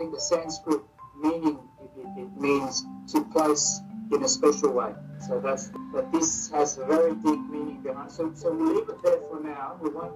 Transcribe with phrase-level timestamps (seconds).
[0.00, 0.80] think the Sanskrit
[1.14, 3.80] meaning it, it, it means to place
[4.10, 4.92] in a special way.
[5.28, 6.10] So that's that.
[6.10, 8.10] This has a very deep meaning behind.
[8.10, 9.76] So so we leave it there for now.
[9.82, 10.12] We won't.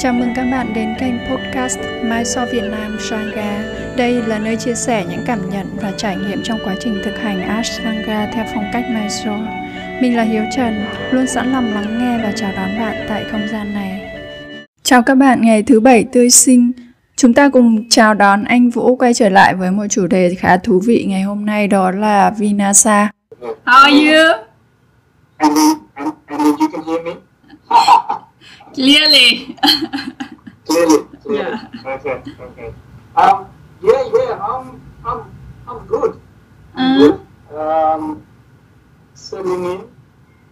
[0.00, 3.62] Chào mừng các bạn đến kênh podcast Mai So Việt Nam Sangha.
[3.96, 7.14] Đây là nơi chia sẻ những cảm nhận và trải nghiệm trong quá trình thực
[7.16, 9.38] hành Ashtanga theo phong cách Mai So.
[10.02, 13.48] Mình là Hiếu Trần, luôn sẵn lòng lắng nghe và chào đón bạn tại không
[13.52, 13.99] gian này.
[14.90, 16.72] Chào các bạn ngày thứ bảy tươi sinh.
[17.16, 20.56] Chúng ta cùng chào đón anh Vũ quay trở lại với một chủ đề khá
[20.56, 23.10] thú vị ngày hôm nay đó là Vinasa.
[23.40, 24.44] How are you?
[25.36, 27.12] And then and, and then you can hear me
[28.74, 29.46] Clearly.
[30.66, 30.98] clearly.
[31.24, 31.38] clearly.
[31.38, 31.58] Yeah.
[31.84, 32.14] Okay.
[32.40, 32.70] Okay.
[33.14, 33.44] Um.
[33.82, 34.02] Yeah.
[34.14, 34.38] Yeah.
[34.40, 34.80] I'm.
[35.04, 35.20] I'm.
[35.66, 36.10] I'm good.
[36.74, 37.14] I'm Uh, good.
[37.58, 38.22] Um.
[39.14, 39.80] Settling in.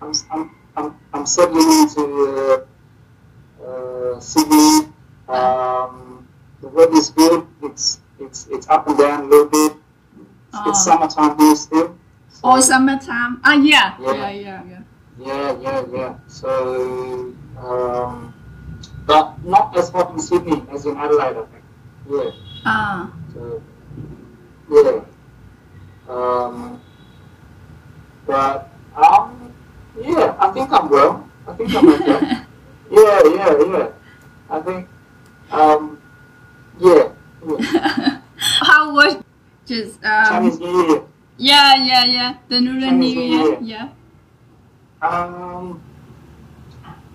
[0.00, 0.12] I'm.
[0.30, 0.50] I'm.
[0.76, 0.90] I'm.
[1.14, 2.77] I'm settling into uh,
[3.68, 4.88] uh, Sydney.
[5.28, 6.26] Um.
[6.60, 7.46] The weather's good.
[7.62, 8.00] It's.
[8.18, 8.46] It's.
[8.50, 9.72] It's up and down a little bit.
[10.52, 10.90] It's, it's Oh.
[10.90, 11.94] summertime here still.
[12.30, 13.40] So- oh, summertime.
[13.44, 13.94] Ah, yeah.
[14.00, 14.12] Yeah.
[14.12, 14.78] Yeah, yeah, yeah.
[15.18, 16.14] Yeah, yeah, yeah.
[16.28, 18.32] So, um,
[19.06, 21.64] but not as hot in Sydney as in Adelaide, I think.
[22.08, 22.30] Yeah.
[22.64, 23.60] Ah, So,
[24.70, 25.00] yeah.
[26.08, 26.80] Um,
[28.26, 29.52] but um,
[30.00, 31.28] yeah, I think I'm well.
[31.48, 32.38] I think I'm okay.
[32.90, 33.88] yeah, yeah, yeah.
[34.50, 34.88] I think,
[35.50, 36.00] um,
[36.78, 37.08] yeah.
[37.46, 38.20] yeah.
[38.62, 39.22] how was
[39.66, 40.24] just um?
[40.26, 41.02] Chinese New Year.
[41.36, 42.34] Yeah, yeah, yeah.
[42.48, 43.58] The Lunar New Year.
[43.60, 43.88] Yeah.
[45.02, 45.80] Um,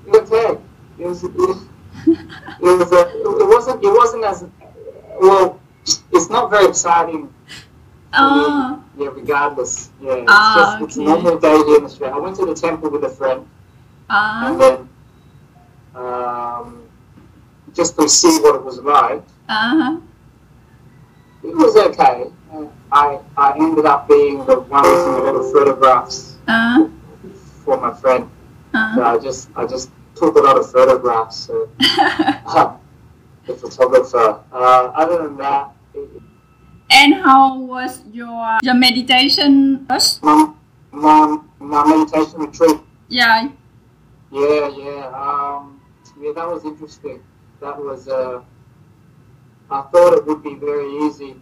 [0.07, 0.57] okay.
[0.99, 1.65] It was, it, was-
[2.05, 4.45] it was a, it wasn't it wasn't as
[5.19, 5.59] well.
[6.11, 7.27] It's not very exciting.
[7.27, 7.33] for me.
[8.13, 8.83] Oh.
[8.97, 9.89] Yeah, regardless.
[10.01, 11.09] Yeah, it's Ah, just it's a okay.
[11.23, 12.15] normal day here in Australia.
[12.15, 13.47] I went to the temple with a friend, and
[14.09, 14.55] Ah.
[14.57, 14.89] then
[15.95, 16.83] um,
[17.73, 19.23] just to see what it was like.
[19.49, 19.97] Uh-huh.
[21.43, 22.25] It was okay.
[22.53, 26.87] Uh, I I ended up being the one a lot of photographs Uh.
[27.65, 28.29] for my friend.
[28.71, 29.15] So Uh.
[29.15, 31.35] I just I just took a lot of photographs.
[31.47, 31.69] So
[33.45, 34.39] the photographer.
[34.51, 36.09] Uh, other than that, it,
[36.89, 39.85] and how was your your meditation?
[40.21, 40.53] my,
[40.91, 42.79] my my meditation retreat.
[43.09, 43.49] Yeah.
[44.31, 45.11] Yeah, yeah.
[45.13, 45.72] Um,
[46.23, 47.21] yeah, that was interesting.
[47.61, 48.07] That was.
[48.07, 48.41] Uh,
[49.69, 51.35] I thought it would be very easy.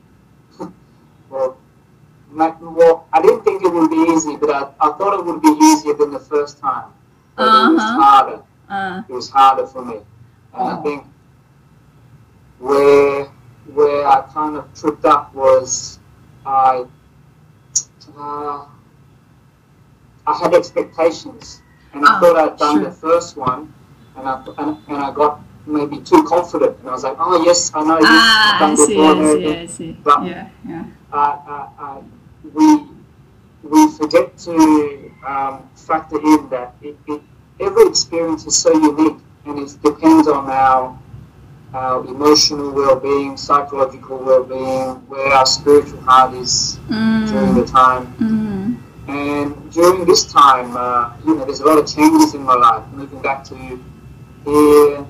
[1.29, 1.57] well,
[2.31, 5.41] ma- well, I didn't think it would be easy, but I, I thought it would
[5.41, 6.89] be easier than the first time.
[7.35, 8.01] But it was Uh-huh.
[8.01, 8.41] harder.
[8.69, 9.01] Uh.
[9.09, 9.97] it was harder for me.
[10.53, 10.81] And I Oh.
[10.83, 11.05] think
[12.59, 13.25] where
[13.73, 15.99] where I kind of tripped up was
[16.45, 16.85] I
[18.17, 18.65] uh,
[20.27, 21.61] I had expectations,
[21.93, 22.85] and I Ah, thought I'd done sure.
[22.89, 23.73] the first one,
[24.17, 27.71] and I and, and I got maybe too confident, and I was like, oh yes,
[27.73, 29.15] I know this, I've Ah, I done see, before.
[29.15, 29.57] I see.
[29.57, 29.91] I see.
[30.03, 30.85] But- Yeah, yeah.
[31.13, 32.01] uh, uh, uh,
[32.53, 32.85] we
[33.63, 37.21] we forget to um, factor in that it, it,
[37.59, 40.97] every experience is so unique and it depends on our
[41.73, 47.71] our emotional well-being, psychological well-being, where our spiritual heart is during the Mm.
[47.71, 48.03] time.
[48.19, 48.77] Mm.
[49.07, 52.83] And during this time, uh, you know, there's a lot of changes in my life.
[52.91, 53.55] Moving back to
[54.45, 55.05] here, uh,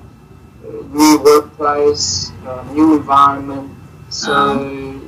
[0.92, 3.70] new workplace, uh, new environment.
[4.10, 4.98] So Uh-huh.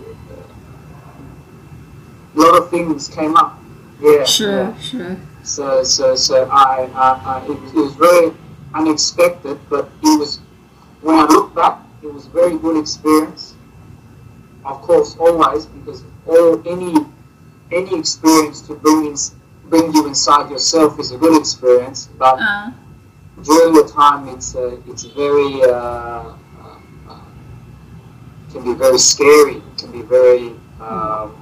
[2.35, 3.59] a lot of things came up.
[4.01, 4.25] Yeah.
[4.25, 4.79] Sure, yeah.
[4.79, 5.17] sure.
[5.43, 8.33] So so so I, I, I it, was, it was very
[8.75, 10.41] unexpected, but it was
[11.03, 13.55] when I look back, it was a very good experience.
[14.65, 17.05] Of course, always because all any
[17.71, 19.17] any experience to bring in,
[19.69, 22.09] bring you inside yourself is a good experience.
[22.19, 22.71] But Uh.
[23.43, 26.35] During the time, it's uh, it's very uh, uh,
[27.09, 27.21] uh,
[28.53, 29.57] can be very scary.
[29.57, 31.35] It can be very um,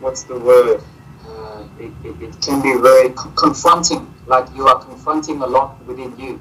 [0.00, 0.82] what's the word?
[1.26, 4.06] Uh, it, it, it can be very co- confronting.
[4.26, 6.40] Like you are confronting a lot within you.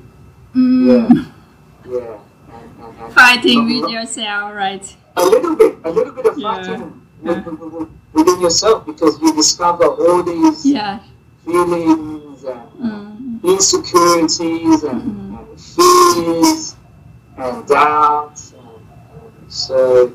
[0.55, 0.85] Mm.
[0.87, 1.25] Yeah.
[1.99, 2.17] Yeah.
[2.53, 4.97] And, and, and Fighting with not- yourself, right?
[5.17, 6.55] a little bit, a little bit of Yeah.
[6.55, 10.99] fighting with, within yourself because you discover all these Yeah.
[11.45, 13.10] feelings and Mm
[13.43, 15.35] insecurities and, mm-hmm.
[15.35, 16.75] uh, and fears
[17.37, 18.53] and doubts.
[18.53, 20.13] And, and so,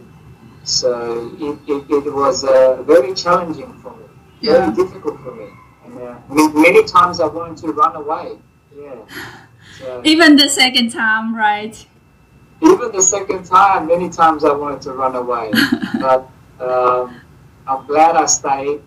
[0.64, 4.05] so it, it, it was uh, very challenging for me,
[4.43, 4.75] very yeah.
[4.75, 5.49] difficult for me.
[5.84, 6.19] And, uh,
[6.55, 8.38] many times I wanted to run away.
[8.76, 8.94] Yeah.
[9.79, 11.87] So, even the second time, right?
[12.62, 15.50] Even the second time, many times I wanted to run away,
[16.00, 16.31] but
[16.61, 17.20] um,
[17.67, 18.81] I'm glad I stayed.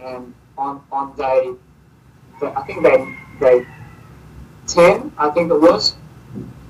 [0.00, 1.52] And on on day,
[2.42, 3.66] I think they they
[4.66, 5.96] 10, I think it was,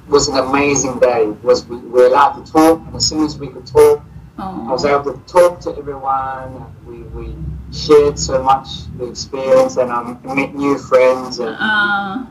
[0.08, 1.26] was an amazing day.
[1.42, 4.02] Was we were allowed to talk, and as soon as we could talk,
[4.38, 4.68] Aww.
[4.68, 6.66] I was able to talk to everyone.
[6.86, 7.36] We, we
[7.72, 12.26] shared so much the experience, and I um, met new friends, and uh.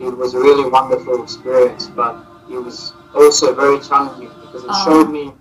[0.00, 1.86] it was a really wonderful experience.
[1.86, 2.16] But
[2.50, 5.32] it was also very challenging because it showed me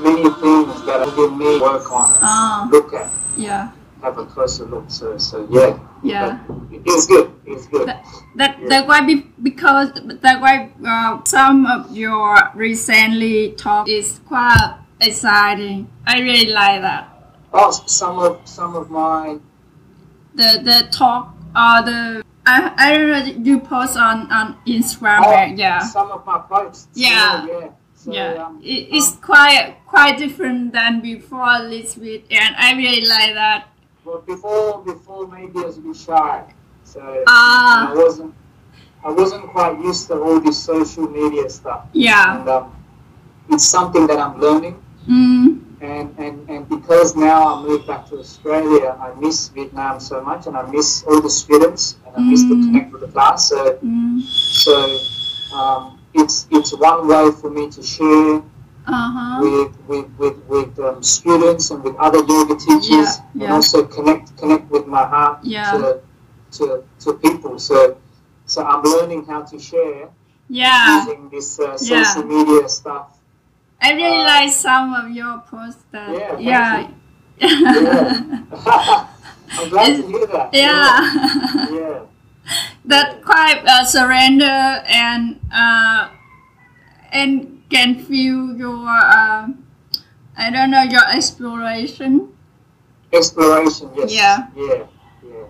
[0.00, 2.68] many things that I did me work on, uh.
[2.70, 3.72] look at, yeah,
[4.02, 4.84] have a closer look.
[4.88, 5.78] So, so yeah.
[6.02, 6.38] Yeah.
[6.46, 7.32] But it was good.
[7.46, 7.88] It was good.
[7.88, 8.04] That
[8.36, 8.68] that, Yeah.
[8.68, 15.88] that why be, because that why uh, some of your recently talk is quite exciting.
[16.06, 17.08] I really like that.
[17.52, 19.38] Oh, some of some of my
[20.34, 25.20] The the talk or the I, I know you post on on Instagram.
[25.24, 25.56] Oh, right?
[25.56, 25.80] yeah.
[25.80, 26.88] some of my posts.
[26.94, 27.46] Yeah.
[27.46, 27.68] yeah.
[27.94, 32.74] So, Yeah, um, it, it's quite quite different than before a little bit, and I
[32.76, 33.66] really like that.
[34.08, 36.42] Well, before before maybe I was a bit shy,
[36.82, 37.90] so Ah.
[37.90, 38.32] I wasn't
[39.04, 42.38] I wasn't quite used to all this social media stuff, Yeah.
[42.40, 42.72] and um,
[43.50, 44.76] it's something that I'm learning.
[45.06, 50.20] Mm, And, and, and because now I moved back to Australia, I miss Vietnam so
[50.24, 52.64] much, and I miss all the students, and I miss to Mm.
[52.64, 53.48] connect with the class.
[53.50, 54.22] So mm,
[54.64, 54.74] so
[55.54, 55.82] um,
[56.14, 58.40] it's it's one way for me to share
[58.88, 59.38] uh huh.
[59.42, 64.36] with with with, with um, students and with other yoga teachers, Yeah, and also connect
[64.36, 65.72] connect with my heart Yeah.
[65.72, 66.00] to,
[66.58, 67.58] to to people.
[67.58, 67.96] So
[68.46, 70.08] so I'm learning how to share
[70.48, 71.04] Yeah.
[71.04, 72.02] using this uh, Yeah.
[72.04, 73.08] social media stuff.
[73.80, 75.84] I really Uh, like some of your posts.
[75.92, 76.88] That, Yeah, yeah.
[77.38, 78.42] Yeah.
[79.58, 80.48] I'm glad to hear that.
[80.52, 81.68] yeah.
[81.70, 82.00] Yeah.
[82.86, 86.08] that quite uh, surrender and uh,
[87.12, 89.48] and can feel your uh,
[90.36, 92.28] I don't know your exploration.
[93.12, 93.90] Exploration.
[93.96, 94.12] Yes.
[94.12, 94.46] Yeah.
[94.56, 94.84] Yeah.
[95.24, 95.44] Yeah.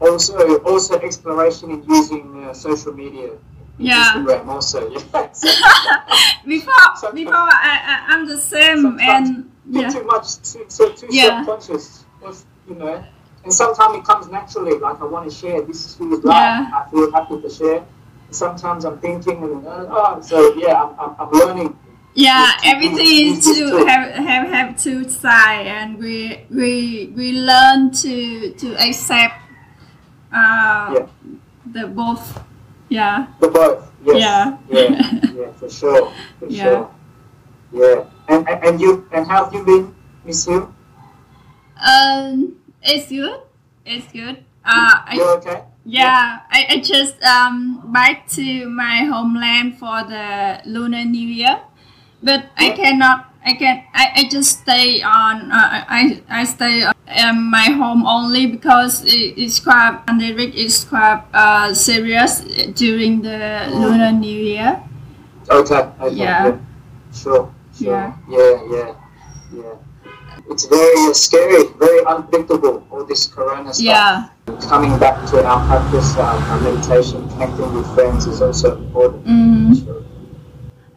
[0.00, 3.30] Also, also exploration in using uh, social media.
[3.78, 4.14] Yeah.
[4.14, 4.88] Instagram also.
[4.90, 5.32] Yeah.
[5.32, 5.48] So,
[6.46, 11.06] Before Sometimes- before I, I I'm the same and yeah too much, too, so too
[11.10, 11.44] Yeah.
[11.44, 13.04] self-conscious, was, you know.
[13.44, 15.62] And sometimes it comes naturally, like I want to share.
[15.62, 16.34] This is feels right.
[16.34, 16.70] Yeah.
[16.86, 17.84] I feel happy to share.
[18.30, 21.78] Sometimes I'm thinking, and, uh, oh, so yeah, I'm, I'm, I'm learning.
[22.14, 28.50] yeah everything this to have have have two sides and we we we learn to
[28.58, 29.34] to accept
[30.34, 31.06] uh Yeah.
[31.70, 32.42] the both
[32.90, 33.86] yeah The both.
[34.02, 34.16] Yes.
[34.18, 34.42] Yeah.
[34.66, 34.90] Yeah.
[35.38, 35.50] yeah.
[35.60, 36.10] For sure.
[36.40, 36.64] For Yeah.
[36.64, 36.90] sure.
[37.70, 38.04] Yeah.
[38.26, 39.94] And, and and you and how have you been,
[40.26, 40.66] Miss Hill?
[41.78, 43.40] um it's good
[43.86, 45.62] it's good uh I You okay?
[45.84, 51.60] Yeah, I, I just um back to my homeland for the Lunar New Year,
[52.22, 53.32] but I cannot.
[53.44, 53.84] I can.
[53.94, 55.50] I, I just stay on.
[55.50, 61.24] Uh, I I stay in my home only because it, it's quite pandemic is quite
[61.32, 62.40] uh serious
[62.76, 64.82] during the Lunar New Year.
[65.48, 65.80] Okay.
[66.00, 66.58] okay Yeah.
[67.12, 67.48] Sure.
[67.72, 67.88] Sure.
[67.88, 68.12] Yeah.
[68.28, 68.54] Yeah.
[68.68, 68.94] Yeah.
[69.52, 69.74] Yeah.
[70.50, 72.84] It's very uh, scary, very unpredictable.
[72.90, 73.84] All this Corona stuff.
[73.84, 74.28] Yeah.
[74.68, 79.24] Coming back to our practice, our, our meditation, connecting with friends is also important.
[79.26, 79.84] Mm.
[79.84, 80.04] Sure.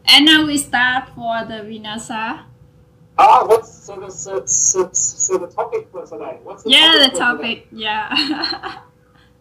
[0.06, 2.46] And now we start for the Vinasa.
[3.18, 6.40] Ah, what's so the so, so, so the topic for today?
[6.44, 7.20] What's the Yeah, the for today?
[7.20, 7.68] topic.
[7.72, 8.80] Yeah.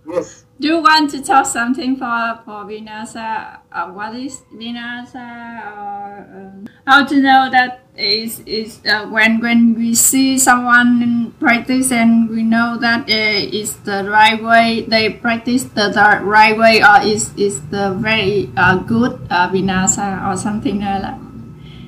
[0.06, 0.44] Yes.
[0.60, 3.58] Do you want to talk something for for Vinasa?
[3.70, 5.26] Uh, what is Vinasa?
[5.74, 11.90] Or um, how to know that is is uh, when when we see someone practice
[11.90, 16.82] and we know that uh, is the right way they practice the, the right way
[16.82, 21.18] or is is the very uh, good uh, Vinasa or something like that.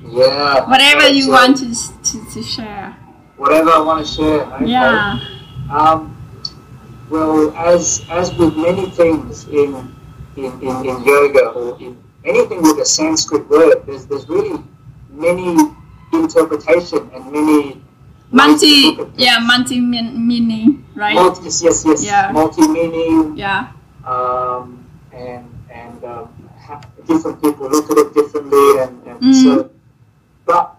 [0.06, 0.68] Yeah.
[0.68, 2.94] Whatever you so want to, to to share.
[3.36, 4.42] Whatever I want to share.
[4.54, 4.66] Okay.
[4.66, 5.18] Yeah.
[5.70, 6.13] Um,
[7.14, 9.70] well, as as with many things in
[10.36, 11.94] in, in, in yoga or in
[12.24, 14.58] anything with a Sanskrit word, there's there's really
[15.10, 15.54] many
[16.12, 17.80] interpretation and many
[18.34, 21.14] Multi yeah multi meaning right.
[21.14, 22.02] Multi, yes, yes, yes.
[22.02, 22.30] Yeah.
[22.32, 23.70] Multi-meaning, Yeah.
[24.02, 26.28] um, and and um,
[27.06, 29.34] different people look at it differently, and, and Mm.
[29.42, 29.70] so.
[30.46, 30.74] But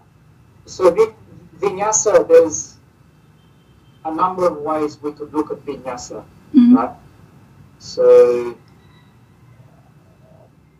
[0.66, 1.16] so vi-
[1.60, 2.75] vinyasa, there's
[4.06, 6.22] a number of ways we could look at vinyasa,
[6.54, 6.76] Mm.
[6.76, 6.94] right?
[7.78, 8.56] So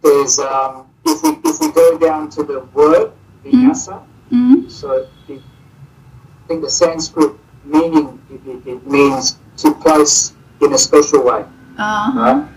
[0.02, 3.12] there's um, if we if we go down to the word
[3.44, 4.02] vinyasa,
[4.32, 4.70] Mm.
[4.70, 7.32] so the, I think the Sanskrit
[7.64, 11.44] meaning it, it, it means to place in a special way,
[11.78, 12.18] Uh-huh.
[12.18, 12.48] right?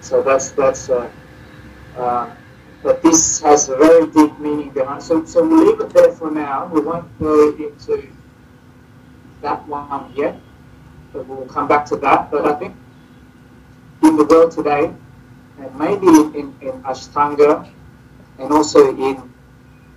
[0.00, 1.08] So that's that's uh,
[1.98, 2.30] uh,
[2.82, 5.02] but this has a very deep meaning behind.
[5.02, 6.66] So so we'll leave it there for now.
[6.72, 8.06] We won't go into
[9.42, 10.36] that one yet,
[11.12, 12.30] but we'll come back to that.
[12.30, 12.74] But I think
[14.02, 14.92] in the world today,
[15.58, 17.68] and maybe in, in Ashtanga,
[18.38, 19.22] and also in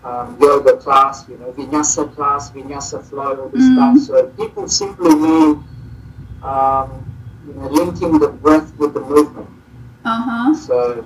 [0.04, 3.74] um, yoga class, you know, vinyasa class, vinyasa flow, all this Mm.
[3.76, 3.98] stuff.
[4.08, 5.64] So people simply mean,
[6.44, 7.06] um,
[7.46, 9.48] you know, linking the breath with the movement.
[10.04, 10.54] Uh huh.
[10.56, 11.06] So,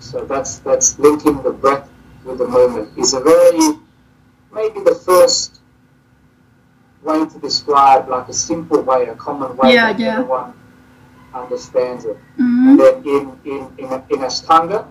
[0.00, 1.88] so that's that's linking the breath
[2.24, 3.78] with the movement is a very
[4.52, 5.57] maybe the first
[7.02, 10.12] way to describe like a simple way, a common way Yeah, that yeah.
[10.18, 10.52] everyone
[11.34, 12.16] understands it.
[12.38, 12.68] Mm-hmm.
[12.68, 14.86] And then in in in, in Ashtanga,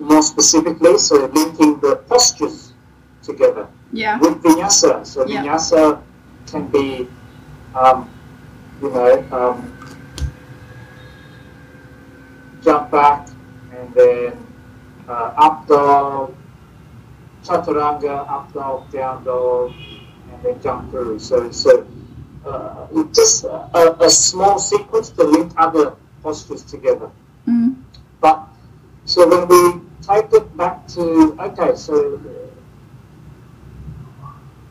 [0.00, 2.72] more specifically, so linking the postures
[3.22, 4.18] together Yeah.
[4.18, 5.06] with vinyasa.
[5.06, 5.42] So Yeah.
[5.44, 6.00] vinyasa
[6.50, 7.08] can be,
[7.74, 8.08] um,
[8.82, 9.70] you know, um,
[12.62, 13.28] jump back
[13.76, 14.32] and then
[15.08, 16.34] uh, up dog,
[17.44, 19.72] chaturanga, up dog, down dog,
[20.62, 21.18] jump through.
[21.18, 21.86] So, so
[22.46, 27.10] uh, it's just a, a small sequence to link other postures together.
[27.48, 27.76] Mm.
[28.20, 28.46] But
[29.04, 32.20] so when we take it back to okay, so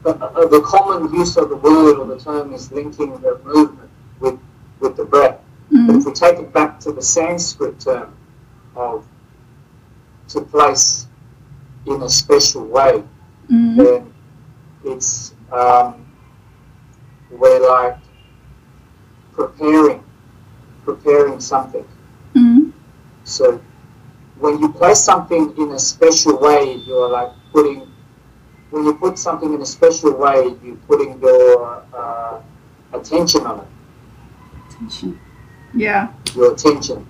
[0.03, 3.89] the, uh, the common use of the word or the term is linking the movement
[4.19, 4.39] with
[4.79, 5.39] with the breath.
[5.71, 6.05] But if Mm.
[6.05, 8.13] we take it back to the Sanskrit term
[8.75, 9.05] of
[10.29, 11.07] to place
[11.85, 13.03] in a special way,
[13.49, 13.77] Mm.
[13.77, 14.13] then
[14.83, 16.05] it's um,
[17.31, 17.97] we're like
[19.33, 20.03] preparing
[20.83, 21.85] preparing something.
[22.35, 22.73] Mm.
[23.23, 23.61] So
[24.39, 27.87] when you place something in a special way, you're like putting,
[28.69, 32.41] when you put something in a special way, you're putting your uh,
[32.93, 33.67] attention on it,
[34.69, 35.19] Attention.
[35.73, 36.11] Yeah.
[36.35, 37.07] your attention.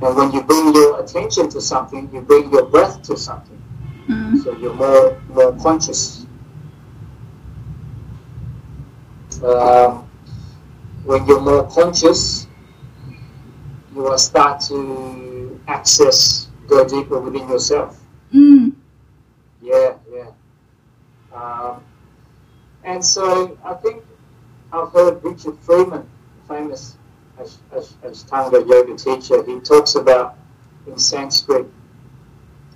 [0.00, 3.60] And when you bring your attention to something, you bring your breath to something.
[4.08, 4.42] Mm.
[4.44, 6.24] So you're more, more conscious.
[9.42, 10.08] Um,
[11.04, 12.46] when you're more conscious,
[13.94, 18.00] you will start to access, go deeper within yourself.
[18.34, 18.74] Mm.
[19.62, 20.30] Yeah, yeah.
[21.34, 21.82] Um,
[22.84, 24.02] and so I think
[24.72, 26.08] I've heard Richard Freeman,
[26.48, 26.96] famous
[27.40, 30.36] Ash- Ashtanga yoga teacher, he talks about
[30.86, 31.66] in Sanskrit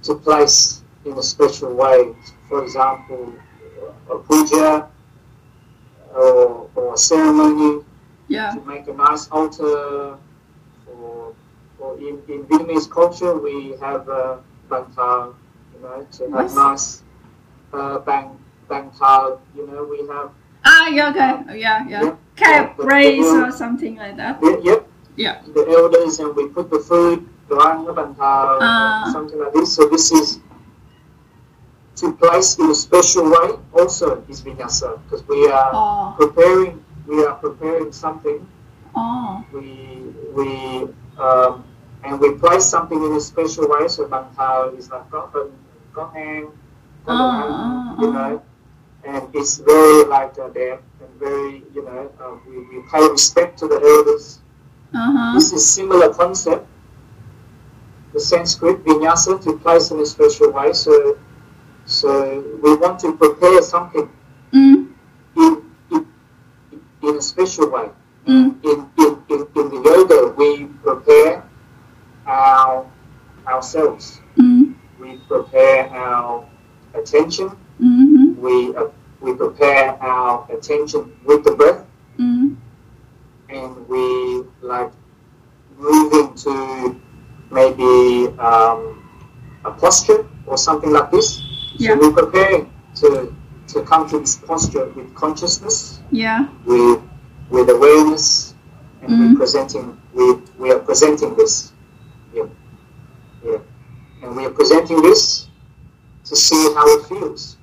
[0.05, 2.15] to place in a special way,
[2.49, 3.33] for example,
[4.11, 4.89] a puja
[6.15, 7.85] or, or a ceremony
[8.29, 8.51] Yeah.
[8.55, 10.17] to make a nice altar.
[10.89, 11.35] Or,
[11.79, 14.37] or in, in Vietnamese culture, we have uh,
[14.71, 15.35] bang thao,
[15.75, 16.55] you know, to have Yes.
[16.55, 16.87] nice
[17.73, 18.37] uh, bang
[18.69, 19.39] bang thao.
[19.57, 20.31] You know, we have
[20.65, 21.59] Ah, yeah, okay.
[21.59, 22.03] Yeah, yeah.
[22.03, 22.15] Yeah.
[22.37, 24.39] Cap Yeah, raise or something like that.
[24.43, 25.37] yeah, yep, Yeah.
[25.55, 29.11] the elders, and we put the food, doang bang thao, Ah.
[29.13, 29.75] something like this.
[29.75, 30.39] So this is
[32.03, 33.55] to place in a special way.
[33.73, 36.15] Also, is vinyasa because we are Oh.
[36.19, 36.83] preparing.
[37.07, 38.43] We are preparing something
[38.95, 39.43] Oh.
[39.55, 39.67] we
[40.37, 40.49] we
[41.19, 41.65] um,
[42.05, 43.87] and we place something in a special way.
[43.89, 45.51] So bang thao is like got bang,
[45.95, 46.51] got hang,
[47.07, 48.43] got Ah, hang, ah, you know,
[49.05, 53.59] and it's very like uh, there and very you know uh, we, we pay respect
[53.63, 54.41] to the elders.
[54.95, 55.31] Uh huh.
[55.35, 56.67] This is similar concept.
[58.13, 60.73] The Sanskrit vinyasa to place in a special way.
[60.77, 61.17] So
[61.87, 64.09] so we want to prepare something
[64.53, 64.89] Mm.
[65.37, 66.07] in in,
[67.03, 67.89] in a special way
[68.27, 68.55] Mm.
[68.63, 71.43] in, in, in, in the yoga, we prepare
[72.27, 72.87] our
[73.49, 74.21] ourselves.
[74.37, 74.75] Mm.
[75.01, 76.45] We prepare our
[76.95, 77.51] attention.
[77.81, 78.37] Mm.
[78.39, 78.87] We uh,
[79.21, 81.85] we prepare our attention with the breath,
[82.19, 82.57] Mm.
[83.49, 84.93] and we like
[85.79, 87.01] move into
[87.51, 89.03] maybe um,
[89.65, 91.42] a posture or something like this.
[91.83, 91.95] Yeah.
[91.99, 92.67] So we prepare
[93.01, 93.35] to
[93.69, 96.01] to come to this posture with consciousness.
[96.11, 96.47] Yeah.
[96.65, 97.01] with
[97.51, 98.55] with awareness
[99.03, 99.19] and Mhm.
[99.31, 100.25] we're presenting we
[100.59, 101.73] we are presenting this
[102.33, 102.47] yeah
[103.45, 103.59] yeah
[104.23, 105.49] and we are presenting this
[106.29, 107.57] to see how it feels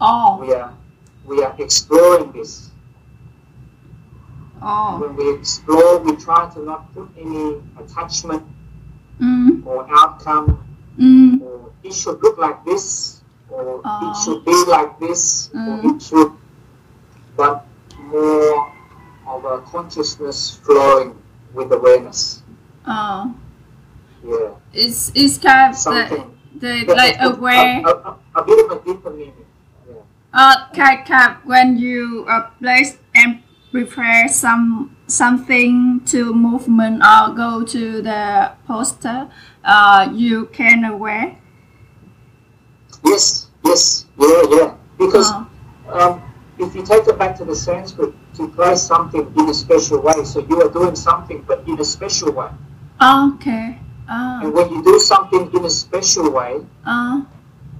[0.00, 0.38] Oh.
[0.40, 0.72] we are
[1.24, 2.70] we are exploring this
[4.62, 4.98] Oh.
[5.00, 8.42] when we explore we try to not put any attachment
[9.20, 9.64] Mm.
[9.66, 10.58] or outcome
[10.98, 11.40] Mm.
[11.42, 13.15] or it should look like this
[13.50, 14.10] Oh.
[14.10, 15.66] it should be like this Mm.
[15.84, 16.32] or it should
[17.36, 17.64] but
[17.98, 18.72] more
[19.26, 21.14] of a consciousness flowing
[21.54, 22.42] with awareness
[22.86, 23.34] Oh.
[24.24, 26.26] yeah It's it's kind of the, something
[26.58, 27.82] the like aware.
[27.86, 29.46] a, a, a bit of a deeper meaning
[29.88, 30.02] yeah
[30.34, 37.62] Uh, kind kind when you uh, place and prepare some something to movement or go
[37.64, 39.28] to the poster,
[39.64, 41.36] uh, you can aware.
[43.04, 45.46] Yes yes yeah yeah because Oh.
[45.92, 46.22] um,
[46.58, 50.24] if you take it back to the Sanskrit to place something in a special way
[50.24, 52.48] so you are doing something but in a special way
[53.00, 53.76] Oh, okay.
[54.08, 57.20] Uh, And when you do something in a special way, uh,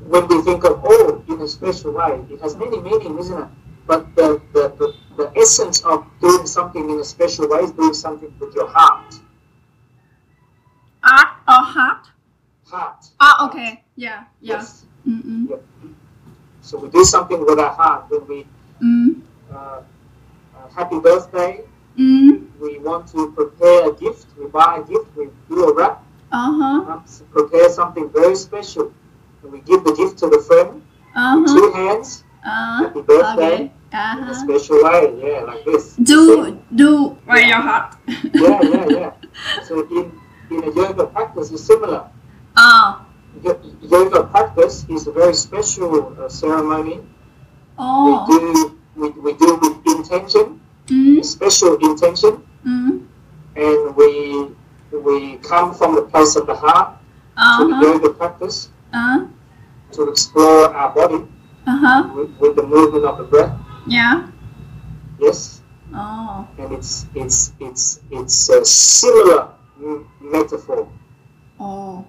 [0.05, 3.49] when we think of oh in a special way, it has many meanings, isn't it?
[3.87, 7.95] But the, the, the, the essence of doing something in a special way is doing
[7.95, 9.15] something with your heart.
[11.03, 12.07] art or heart?
[12.67, 13.07] Heart.
[13.21, 13.85] Oh, okay.
[13.95, 14.57] Yeah, yeah.
[14.57, 14.85] Yes.
[15.09, 15.49] Mm-mm.
[15.51, 15.63] Yep.
[16.63, 18.47] So we do something with our heart when we
[18.83, 19.81] Mm, uh, uh,
[20.75, 21.63] happy birthday.
[21.99, 24.27] mm, We want to prepare a gift.
[24.39, 25.07] We buy a gift.
[25.17, 26.03] We do a wrap.
[26.33, 27.01] uh-huh, uh,
[27.33, 28.93] prepare something very special.
[29.43, 30.83] And we give the gift to the friend.
[31.15, 32.25] uh-huh, Two hands.
[32.45, 33.55] uh, Happy birthday.
[33.55, 33.63] okay.
[33.63, 34.35] In a Uh-huh.
[34.45, 35.03] special way.
[35.25, 35.97] Yeah, like this.
[35.97, 37.95] Do, do by your heart.
[38.35, 39.11] Yeah, yeah, yeah.
[39.63, 40.13] So in
[40.51, 42.05] in a yoga practice is similar.
[42.59, 43.06] Oh, Yo-
[43.43, 44.87] Yoga practice.
[44.89, 47.01] Is a very special uh, ceremony.
[47.79, 53.05] oh, We do we, we do with intention, mm, special intention, mm,
[53.57, 54.49] and we
[54.93, 56.97] we come from the place of the heart
[57.59, 59.27] to the uh-huh, yoga practice uh,
[59.93, 61.25] to explore our body
[61.67, 63.53] uh-huh, with, with the movement of the breath.
[63.87, 64.27] yeah.
[65.19, 65.63] Yes,
[65.95, 69.49] Oh, and it's it's it's it's a similar
[69.81, 70.89] m- metaphor.
[71.61, 72.05] oh,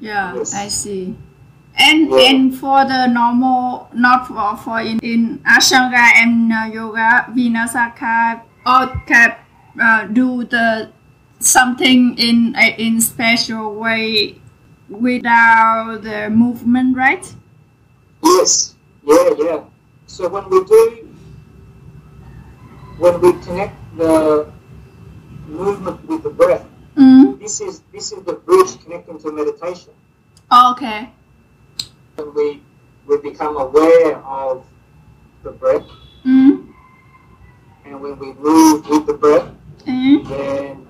[0.00, 0.54] yeah, Yes.
[0.54, 1.14] I see.
[1.76, 2.30] And Yeah.
[2.30, 8.40] and for the normal, not for for in in Ashtanga and uh, yoga, Vinasa can
[8.64, 9.34] or can
[9.80, 10.88] uh, do the
[11.40, 14.38] something in a in special way
[14.88, 17.26] without the movement, right?
[18.22, 18.74] Yes,
[19.04, 19.60] yeah, yeah.
[20.06, 21.08] So when we do,
[22.98, 24.46] when we connect the
[25.48, 26.64] movement with the breath,
[26.96, 27.33] Mm.
[27.44, 29.92] This is this is the bridge connecting to meditation.
[30.50, 31.10] Okay.
[32.16, 32.62] When we
[33.06, 34.64] we become aware of
[35.42, 35.84] the breath,
[36.24, 36.72] Mm.
[37.84, 39.50] and when we move with the breath,
[39.86, 40.26] Mm.
[40.26, 40.86] then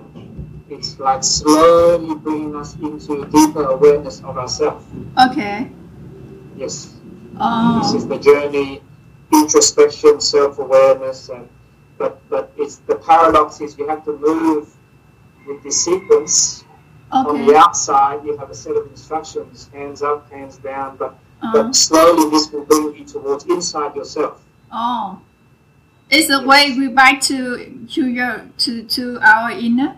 [0.70, 4.84] it's like slowly bringing us into deeper awareness of ourselves.
[5.26, 5.72] Okay.
[6.56, 6.94] Yes,
[7.40, 7.80] Oh.
[7.80, 7.96] this Oh.
[7.96, 8.80] is the journey,
[9.32, 11.48] introspection, self-awareness, and
[11.98, 14.73] but but it's the paradox is you have to move
[15.46, 16.64] with this sequence.
[17.12, 20.96] On the outside, you have a set of instructions: hands up, hands down.
[20.96, 24.40] But Uh, but slowly, this will bring you towards inside yourself.
[24.72, 25.20] oh.
[26.10, 27.36] It's the way we back to
[27.94, 29.96] to your to to our inner.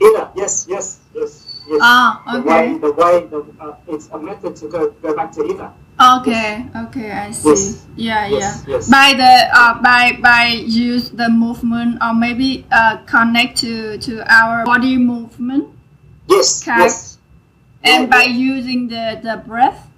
[0.00, 1.80] Inner, yes, yes, yes, yes.
[1.82, 2.40] Ah, okay.
[2.40, 5.72] The way, the way, the, uh, it's a method to go go back to inner.
[5.98, 7.48] Okay, okay, I see.
[7.48, 7.86] Yes.
[7.96, 8.74] Yeah, Yes, yeah.
[8.76, 8.90] yes.
[8.90, 14.64] By the uh, by by use the movement or maybe uh, connect to to our
[14.68, 15.72] body movement
[16.28, 17.16] Yes, yes,
[17.82, 18.36] and Yeah, by yeah.
[18.36, 19.88] using the the breath.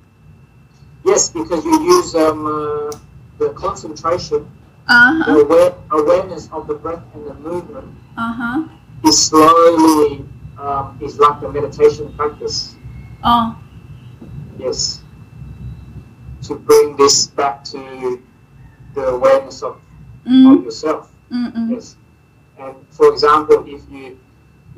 [1.05, 1.31] yes.
[1.35, 2.95] Because you use um, uh,
[3.43, 4.47] the concentration,
[4.87, 8.59] Uh the aware, awareness of the breath and the movement Uh huh.
[9.03, 10.23] is slowly
[10.63, 12.79] um, is like a meditation practice.
[13.27, 13.59] Oh.
[14.63, 15.03] Yes,
[16.49, 18.23] to bring this back to
[18.95, 19.81] the awareness of, of
[20.29, 20.65] Mm.
[20.65, 21.11] yourself.
[21.33, 21.53] Mm.
[21.55, 21.71] mm.
[21.71, 21.97] Yes,
[22.59, 24.19] and for example, if you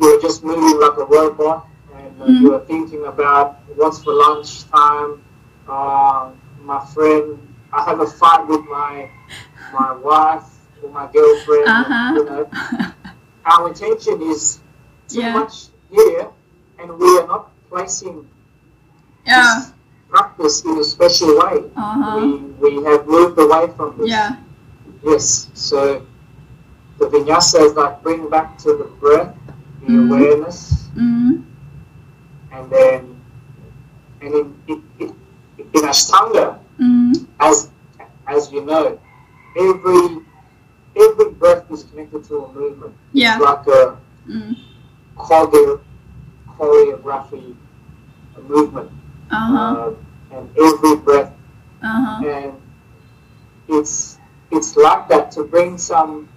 [0.00, 2.40] you're just moving like a robot and uh, Mm.
[2.42, 5.22] you're thinking about what's for lunch time,
[5.68, 6.30] uh,
[6.62, 7.38] my friend,
[7.72, 9.10] I have a fight with my
[9.72, 10.48] my wife
[10.82, 11.68] or my girlfriend.
[11.68, 12.42] Uh You know,
[13.50, 14.60] our intention is
[15.08, 15.32] too Yeah.
[15.38, 15.54] much
[15.90, 16.26] here,
[16.78, 18.26] and we are not placing
[19.26, 19.38] yeah.
[19.38, 19.72] this
[20.10, 21.64] practice in a special way.
[21.76, 22.16] Uh huh.
[22.18, 24.08] We, we have moved away from this.
[24.10, 24.36] Yeah.
[25.02, 25.48] Yes.
[25.54, 26.04] So
[26.98, 29.34] the vinyasa is like bring back to the breath,
[29.86, 30.06] the Mhm.
[30.08, 31.44] awareness, Mm.
[32.52, 33.16] and then
[34.20, 35.08] and in in, in,
[35.58, 37.26] in Ashtanga, Mm.
[37.38, 37.70] as
[38.26, 38.98] as you know,
[39.56, 40.20] every
[40.96, 42.94] every breath is connected to a movement.
[43.12, 43.36] Yeah.
[43.36, 43.96] It's like a
[44.28, 44.56] Mm.
[45.16, 45.80] choreo-
[46.58, 47.54] choreography
[48.36, 48.90] a movement,
[49.30, 49.90] Uh huh.
[49.90, 51.32] uh, and every breath
[51.82, 52.26] Uh huh.
[52.26, 52.52] and
[53.68, 54.18] it's
[54.50, 56.28] it's like that to bring some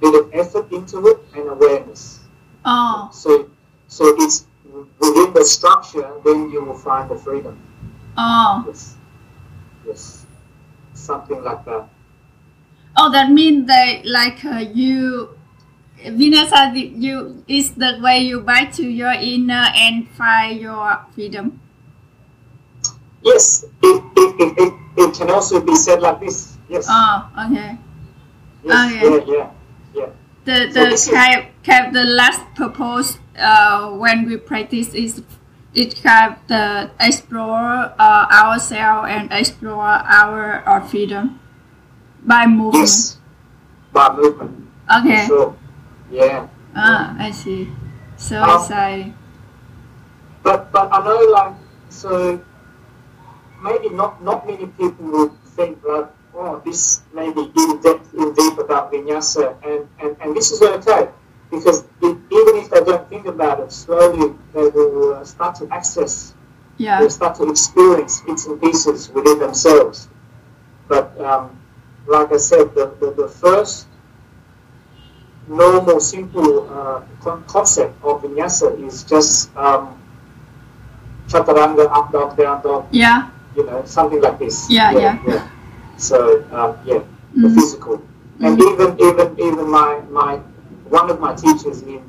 [0.00, 2.20] bit of effort into it and awareness.
[2.64, 3.10] Oh.
[3.12, 3.50] So
[3.88, 4.46] so it's
[4.98, 7.58] within the structure, then you will find the freedom.
[8.16, 8.64] Oh.
[8.66, 8.96] Yes,
[9.86, 10.26] yes,
[10.94, 11.88] something like that.
[12.96, 15.30] Oh, that means that like uh, you,
[15.98, 21.60] Vinasa, you is the way you back to your inner and find your freedom.
[23.24, 26.56] Yes, it it, it, it, it can also be said like this.
[26.68, 27.78] Yes, Oh, okay.
[28.62, 29.32] yes, okay.
[29.32, 29.50] yeah,
[29.94, 30.08] yeah,
[30.44, 35.22] The So the this is- kind kind the last purpose uh, when we practice is
[35.74, 41.40] it have the explore uh, ourselves and explore our our freedom
[42.22, 42.52] by yeah.
[42.52, 42.84] movement.
[42.84, 43.16] Yes,
[43.92, 44.68] by movement.
[45.00, 45.24] Okay.
[45.26, 45.56] Sure.
[46.12, 46.46] Yeah.
[46.76, 47.72] Ah, I see.
[48.16, 49.14] So Um, exciting.
[50.44, 51.54] but but I know like
[51.88, 52.40] so
[53.64, 58.28] maybe not not many people would think like oh this may be in depth in
[58.34, 61.08] deep about vinyasa and, and, and this is okay
[61.50, 65.64] because it, even if they don't think about it slowly they will uh, start to
[65.72, 66.34] access
[66.76, 66.98] Yeah.
[67.00, 70.08] they start to experience bits and pieces within themselves
[70.90, 71.56] but um,
[72.06, 73.86] like I said the, the, the first
[75.48, 79.94] normal simple uh, con- concept of vinyasa is just um,
[81.28, 83.30] chaturanga up dog down dog Yeah.
[83.56, 84.70] You know, something like this.
[84.70, 85.18] Yeah, yeah.
[85.26, 85.48] yeah
[85.96, 87.00] So um, yeah,
[87.34, 87.54] the Mm.
[87.54, 88.02] physical,
[88.40, 90.36] and even even even my my
[90.90, 92.02] one of my teachers in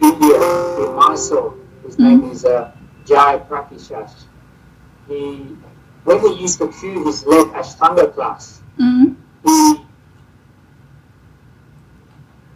[0.00, 0.36] India
[0.82, 2.04] in Mysore, his Mm.
[2.04, 2.70] name is uh,
[3.04, 4.14] Jai Prakishash.
[5.08, 5.56] He
[6.04, 9.16] when he used to cue his leg Ashtanga class, Mm.
[9.44, 9.82] he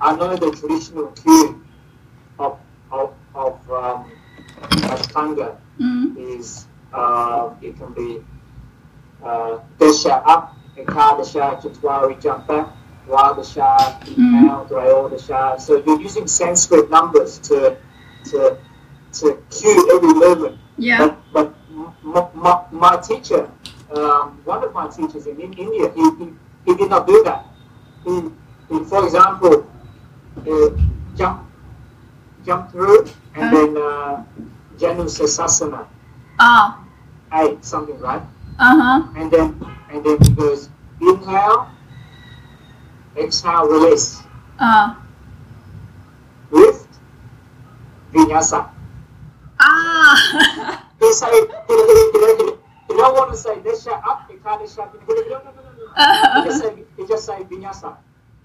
[0.00, 1.62] I know the traditional cue
[2.38, 2.58] of
[2.92, 4.10] of of um,
[4.94, 6.16] Ashtanga Mm.
[6.16, 8.22] is uh, it can be
[9.24, 12.68] uh, Desha up, Ekadasha, Chatwari jump back,
[13.08, 15.60] Dwadasha, inhale, Trayodasha.
[15.60, 17.76] So you're using Sanskrit numbers to
[18.30, 18.58] to
[19.12, 20.58] to cue every movement.
[20.78, 20.98] Yeah.
[20.98, 23.50] But, but m- m- my teacher,
[23.94, 26.32] um, one of my teachers in, in India, he, he,
[26.66, 27.46] he did not do that.
[28.04, 28.20] He,
[28.68, 29.70] he for example,
[30.38, 30.68] uh,
[31.16, 31.48] jump
[32.44, 33.50] jump through and Uh.
[33.50, 34.24] then uh,
[34.78, 35.86] Janu Sirsasana
[36.38, 36.84] Oh.
[37.32, 38.22] eight, something right?
[38.58, 39.12] Uh huh.
[39.16, 39.56] And then
[39.90, 40.68] and then he goes
[41.00, 41.68] inhale,
[43.16, 44.20] exhale, release,
[44.58, 44.94] Uh.
[46.50, 46.88] lift,
[48.12, 48.68] vinyasa.
[49.60, 50.82] Ah.
[50.98, 51.40] He he,
[52.88, 54.62] he don't want to say desha up, he can't.
[54.62, 56.42] He, he, no, no, no, no, no.
[56.42, 57.96] He just say he just say vinyasa.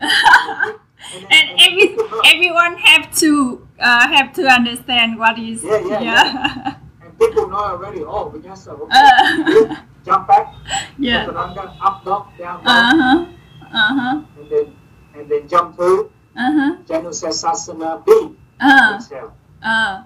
[0.01, 0.11] And,
[1.31, 6.65] and and every everyone have to uh, have to understand what is Yeah, yeah, yeah
[6.65, 6.75] and
[7.21, 8.01] people know already.
[8.01, 8.73] Oh, vinyasa.
[8.73, 8.89] Okay.
[8.89, 9.85] Uh.
[10.01, 10.49] Jump back,
[10.97, 13.25] yeah chaturanga, up dog, down dog, uh-huh
[13.69, 14.65] uh-huh and then
[15.13, 16.09] and then jump through.
[16.33, 18.09] uh-huh Janu Sirsasana B.
[18.57, 19.29] uh Exhale.
[19.61, 20.01] uh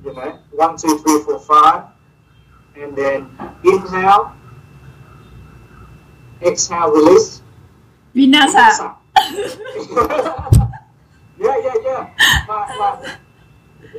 [0.00, 1.92] you know, one, two, three, four, five,
[2.74, 3.28] and then
[3.68, 4.32] inhale,
[6.40, 7.42] exhale, release.
[8.16, 8.96] vinasa
[11.38, 12.02] yeah, yeah, yeah.
[12.48, 12.96] But, but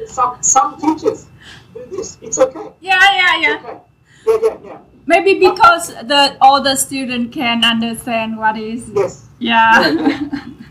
[0.08, 1.28] some some teachers
[1.74, 2.18] do this.
[2.22, 2.72] It's okay.
[2.82, 3.78] yeah yeah yeah okay.
[4.26, 4.78] Yeah, yeah, yeah.
[5.06, 9.28] maybe because the all the student can understand what is Yes.
[9.40, 9.92] yeah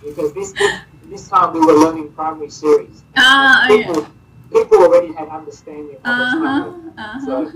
[0.03, 0.73] Because this this,
[1.11, 3.05] this time we were learning primary series.
[3.17, 4.07] ah yeah People
[4.53, 7.47] people already had understanding of uh-huh uh-huh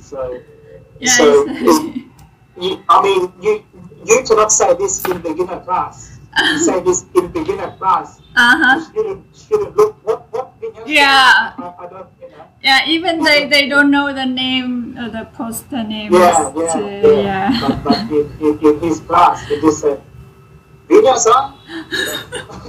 [0.00, 0.18] So
[1.00, 1.44] yes so
[2.60, 3.52] you, I mean, you
[4.08, 6.16] you cannot say this in beginner class.
[6.40, 8.20] You say this in beginner class.
[8.36, 10.25] uh-huh The student student look what?
[10.86, 11.52] Yeah.
[11.58, 12.44] I, I don't you know.
[12.62, 17.20] yeah even they they don't know the name uh, the poster names Yeah, yeah, yeah.
[17.20, 17.60] yeah.
[17.60, 20.02] But, but in, in, in his class, he just said
[20.88, 21.54] vinyasa.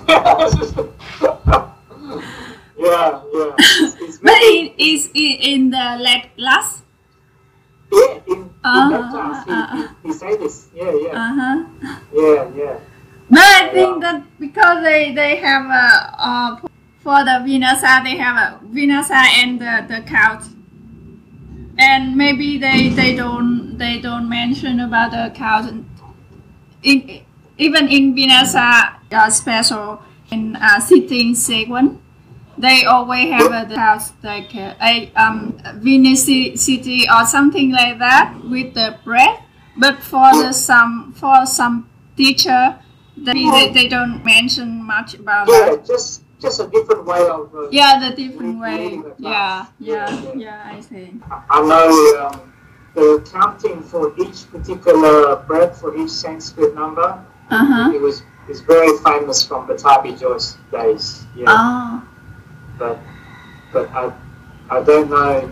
[2.78, 3.56] yeah, yeah.
[3.58, 6.84] It's, it's But it is in, in the late class.
[7.92, 10.68] yeah, in, in Uh, that class, he, uh, he, he say this.
[10.76, 11.58] Yeah, yeah, Uh huh.
[12.12, 12.76] yeah, yeah.
[13.30, 15.88] But I think that because they they have a
[16.20, 16.67] uh,
[17.08, 20.44] for the Vinasa they have a Vinasa and the the count,
[21.80, 25.86] and maybe they they don't they don't mention about the count.
[26.84, 27.22] In
[27.58, 31.98] even in Vinasa uh, special in uh, sitting sequence,
[32.58, 35.56] they always have a house like a um
[36.58, 39.40] City or something like that with the bread.
[39.78, 42.76] But for the some for some teacher,
[43.16, 45.86] they, they, they don't mention much about Yeah, that.
[45.86, 47.54] just just a different way of.
[47.56, 48.98] Uh, Yeah, the different way.
[48.98, 50.72] The Yeah, yeah, Yeah, yeah.
[50.76, 51.14] I see.
[51.50, 52.54] I know um,
[52.94, 57.24] the counting for each particular breath for each Sanskrit number.
[57.50, 57.92] Uh huh.
[57.94, 61.26] It was is very famous from the Pattabhi Jois days.
[61.36, 62.04] Yeah, Oh.
[62.80, 63.00] but
[63.74, 64.12] but I
[64.70, 65.52] I don't know.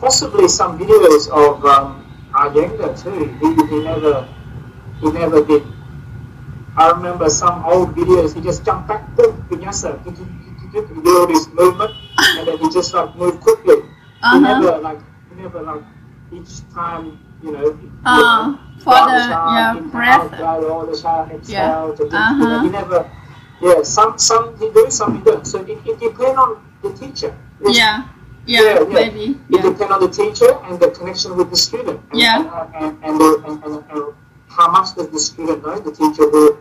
[0.00, 3.32] Possibly some videos of um, Iyengar too.
[3.40, 4.28] He, he never
[5.00, 5.62] he never did.
[6.76, 8.34] I remember some old videos.
[8.34, 10.10] He just jumped back, boom, vinyasa, he
[10.72, 13.76] did all this movement, and then he just like moved quickly.
[13.76, 13.82] He
[14.22, 14.38] Uh huh.
[14.40, 14.98] never like
[15.30, 15.82] he never like
[16.32, 17.78] each time you know.
[18.04, 19.20] Uh, for the
[19.56, 20.30] yeah breath.
[20.36, 21.94] blow all the shower, exhale, Yeah.
[21.96, 22.62] to do- you know, Uh-huh.
[22.64, 23.10] he never.
[23.60, 25.46] Yeah, some some he do, some he don't.
[25.46, 27.32] So it, it depends on the teacher.
[27.60, 28.02] It's- Yeah.
[28.44, 28.74] Yeah, Yeah.
[28.80, 28.94] yeah.
[29.00, 29.24] Maybe.
[29.30, 29.62] It Yeah.
[29.62, 32.00] depends on the teacher and the connection with the student.
[32.10, 32.36] And, Yeah.
[32.74, 34.04] And, and, and, and, and
[34.48, 35.78] how much does the student know?
[35.88, 36.58] The teacher will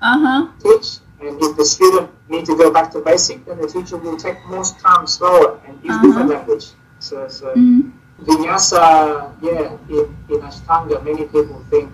[0.00, 0.48] Uh huh.
[0.62, 4.16] teach, And if the student need to go back to basic, then the teacher will
[4.16, 6.06] take more time slower and use Uh-huh.
[6.06, 6.66] different language.
[7.00, 7.92] So, so Mm.
[8.22, 11.90] vinyasa, yeah, in, in Ashtanga, many people think,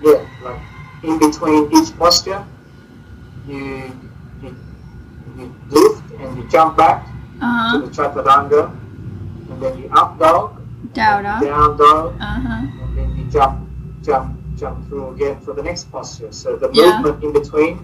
[0.00, 0.60] yeah, like
[1.02, 2.44] in between each posture,
[3.46, 3.92] you,
[4.42, 4.54] you,
[5.36, 7.04] you lift and you jump back
[7.40, 7.78] to Uh-huh.
[7.80, 8.70] the chaturanga,
[9.50, 10.60] and then you up dog,
[10.92, 11.40] Down dog.
[11.42, 12.66] down dog, Uh-huh.
[12.84, 13.64] and then you jump,
[14.02, 16.32] jump, jump through again for the next posture.
[16.32, 17.00] So the Yeah.
[17.00, 17.74] movement in between,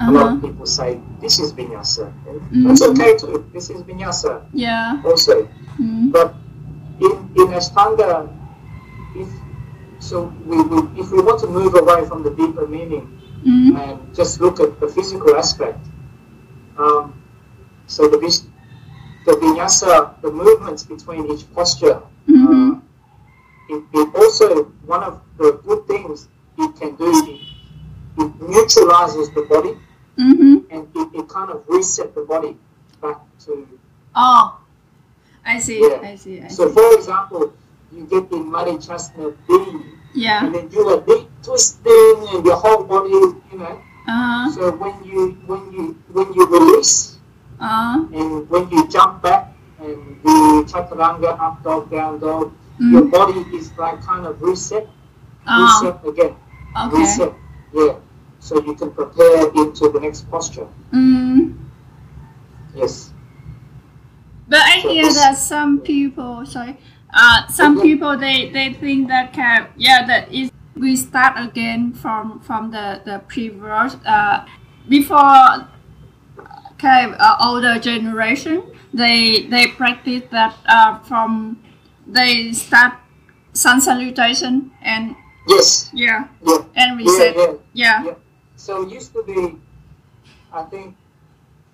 [0.00, 0.34] a lot Uh-huh.
[0.36, 2.06] of people say this is vinyasa.
[2.26, 2.64] Mhm.
[2.66, 3.44] That's okay too.
[3.52, 4.98] This is vinyasa Yeah.
[5.04, 5.46] also.
[5.78, 6.10] Mm.
[6.12, 6.34] But
[7.00, 8.28] in in Ashtanga,
[9.14, 9.28] if
[10.00, 13.04] so, we, we if we want to move away from the deeper meaning
[13.44, 13.74] Mm.
[13.82, 15.82] and just look at the physical aspect,
[16.78, 17.12] um,
[17.86, 18.18] so the
[19.26, 19.92] the vinyasa,
[20.22, 21.98] the movements between each posture,
[22.30, 22.70] uh,
[23.68, 27.10] it, it also one of the good things it can do.
[27.10, 27.40] It,
[28.18, 29.76] it neutralizes the body
[30.18, 30.56] Mm-hmm.
[30.70, 32.54] and it, it kind of reset the body
[33.00, 33.66] back to
[34.14, 34.58] Oh.
[35.44, 35.80] I see.
[35.80, 36.00] Yeah.
[36.04, 36.40] I see.
[36.42, 36.74] I So, see.
[36.74, 37.52] for example,
[37.90, 39.80] you get in Marichyasana D,
[40.14, 40.44] Yeah.
[40.44, 43.80] and then you a big twisting, and your whole body, you know.
[44.06, 44.50] Uh-huh.
[44.52, 47.16] So when you when you when you release
[47.58, 48.04] Uh-huh.
[48.12, 49.48] and when you jump back
[49.80, 52.52] and do chaturanga, up dog, down dog,
[52.90, 53.10] your Mm.
[53.12, 54.88] body is like kind of reset,
[55.46, 55.62] Oh.
[55.62, 56.34] reset again,
[56.76, 56.96] Okay.
[56.96, 57.34] reset.
[57.72, 57.94] Yeah.
[58.40, 60.66] So you can prepare into the next posture.
[60.92, 61.54] Mm.
[62.74, 63.12] Yes.
[64.48, 66.76] But I So hear that some people, sorry,
[67.14, 67.82] uh, some Mhm.
[67.82, 73.00] people they, they think that can yeah that is we start again from from the
[73.04, 74.44] the previous uh
[74.88, 75.68] before
[76.78, 81.56] kind of, uh, older generation they they practice that uh from
[82.06, 82.94] they start
[83.52, 85.14] sun salutation and
[85.48, 85.90] Yes.
[85.92, 86.58] yeah Yeah.
[86.76, 87.52] and reset Yeah.
[87.74, 88.14] yeah Yeah.
[88.56, 89.58] So it used to be,
[90.52, 90.94] I think,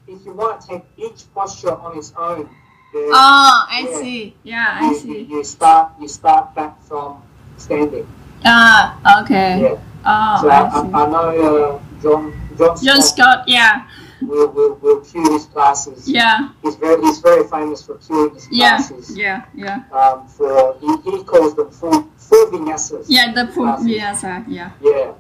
[0.09, 2.49] if you want to take each posture on its own,
[2.95, 3.99] then oh I Yeah.
[4.01, 7.21] see yeah I you, see You, start you start back from
[7.59, 8.07] standing.
[8.45, 9.77] ah okay Yeah.
[10.07, 10.61] oh so I.
[10.64, 13.85] I, I know uh, John John, John Scott Scott, yeah,
[14.22, 16.09] will will will cue his classes.
[16.09, 19.16] yeah, He's very he's very famous for cueing his yeah, classes.
[19.16, 23.07] yeah, yeah, Um, for he, he calls them full full vinyasas.
[23.09, 23.33] yeah.
[23.33, 23.44] The
[23.87, 24.70] yes, uh, yeah.
[24.81, 25.12] Yeah.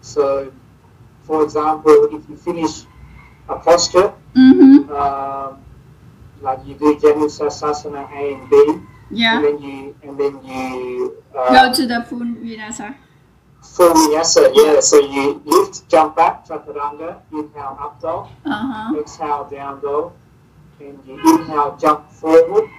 [0.00, 0.52] So,
[1.22, 2.82] for example, if you finish
[3.48, 4.90] a posture, Mm-hmm.
[4.92, 5.62] um,
[6.42, 8.54] like you do Janusirsasana A and B,
[9.10, 9.36] Yeah.
[9.36, 12.94] and then you and then you Go uh, to the full vinyasa.
[13.74, 14.54] Full vinyasa.
[14.54, 14.78] Yeah.
[14.78, 19.00] So you lift, jump back, chaturanga, inhale up dog, Uh huh.
[19.00, 20.12] exhale down dog,
[20.78, 22.70] and you inhale jump forward,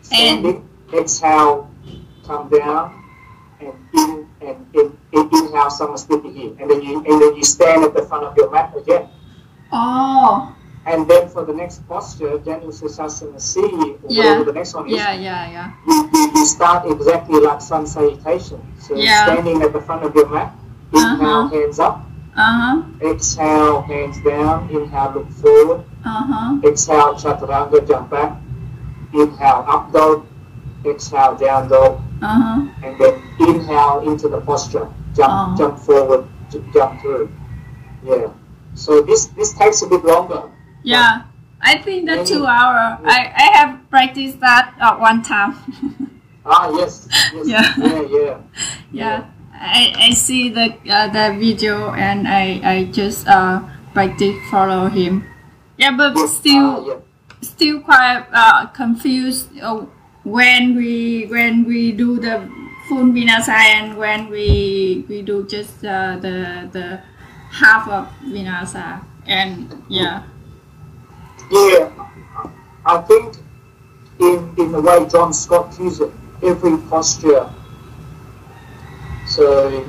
[0.00, 1.68] standing, exhale
[2.24, 2.96] come down,
[3.60, 7.84] and in and in, in inhale samasthiti here, and then you and then you stand
[7.84, 9.08] at the front of your mat again.
[9.70, 10.56] Oh,
[10.88, 13.60] And then for the next posture, Janu Sirsasana C,
[14.08, 14.24] Yeah.
[14.32, 15.68] whatever the next one is, yeah, yeah, yeah.
[15.86, 18.60] you, you, start exactly like sun salutation.
[18.80, 19.24] So Yeah.
[19.24, 20.50] standing at the front of your mat,
[20.92, 21.48] inhale, Uh-huh.
[21.54, 21.96] hands up,
[22.34, 22.76] Uh huh.
[23.10, 26.56] exhale, hands down, inhale, look forward, Uh huh.
[26.64, 28.32] exhale, chaturanga, jump back,
[29.12, 30.24] inhale, up dog,
[30.86, 32.60] exhale, down dog, Uh huh.
[32.82, 35.54] and then inhale into the posture, jump, Oh.
[35.58, 36.24] jump forward,
[36.72, 37.28] jump through.
[38.02, 38.28] Yeah.
[38.74, 40.42] So this this takes a bit longer.
[40.88, 41.28] Yeah.
[41.60, 42.96] I think the two hour.
[43.04, 45.52] I I have practiced that uh, one time.
[46.48, 47.04] Ah, yes.
[47.44, 47.44] yes.
[47.44, 47.66] Yeah.
[47.76, 48.36] Yeah, yeah.
[48.92, 49.18] yeah.
[49.52, 53.60] I, I see the uh, the video and I I just uh
[53.92, 55.28] practice follow him.
[55.76, 57.00] Yeah, but still yeah.
[57.44, 59.84] still quite uh, confused uh,
[60.24, 62.48] when we when we do the
[62.88, 67.02] full vinyasa and when we we do just uh, the the
[67.52, 70.24] half of vinyasa and yeah
[71.50, 71.90] Yeah,
[72.84, 73.36] I think
[74.20, 76.10] in in the way John Scott views it,
[76.42, 77.48] every posture.
[79.26, 79.84] So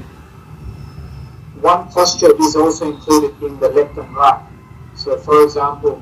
[1.62, 4.42] one posture is also included in the left and right.
[4.96, 6.02] So for example,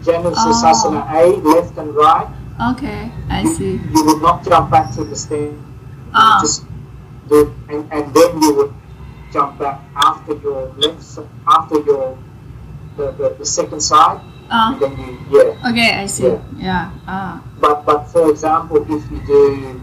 [0.00, 2.28] Janu Sirsasana A, left and right,
[2.70, 5.62] okay I see you would not jump back to the stand.
[6.14, 6.38] Ah.
[6.40, 6.64] just
[7.28, 8.74] do, and, and then you would
[9.32, 12.18] jump back after your left, after your
[12.96, 15.68] the, the, the second side, uh, you yeah.
[15.70, 16.40] okay I see Yeah.
[16.58, 19.80] yeah ah But but for example, if you do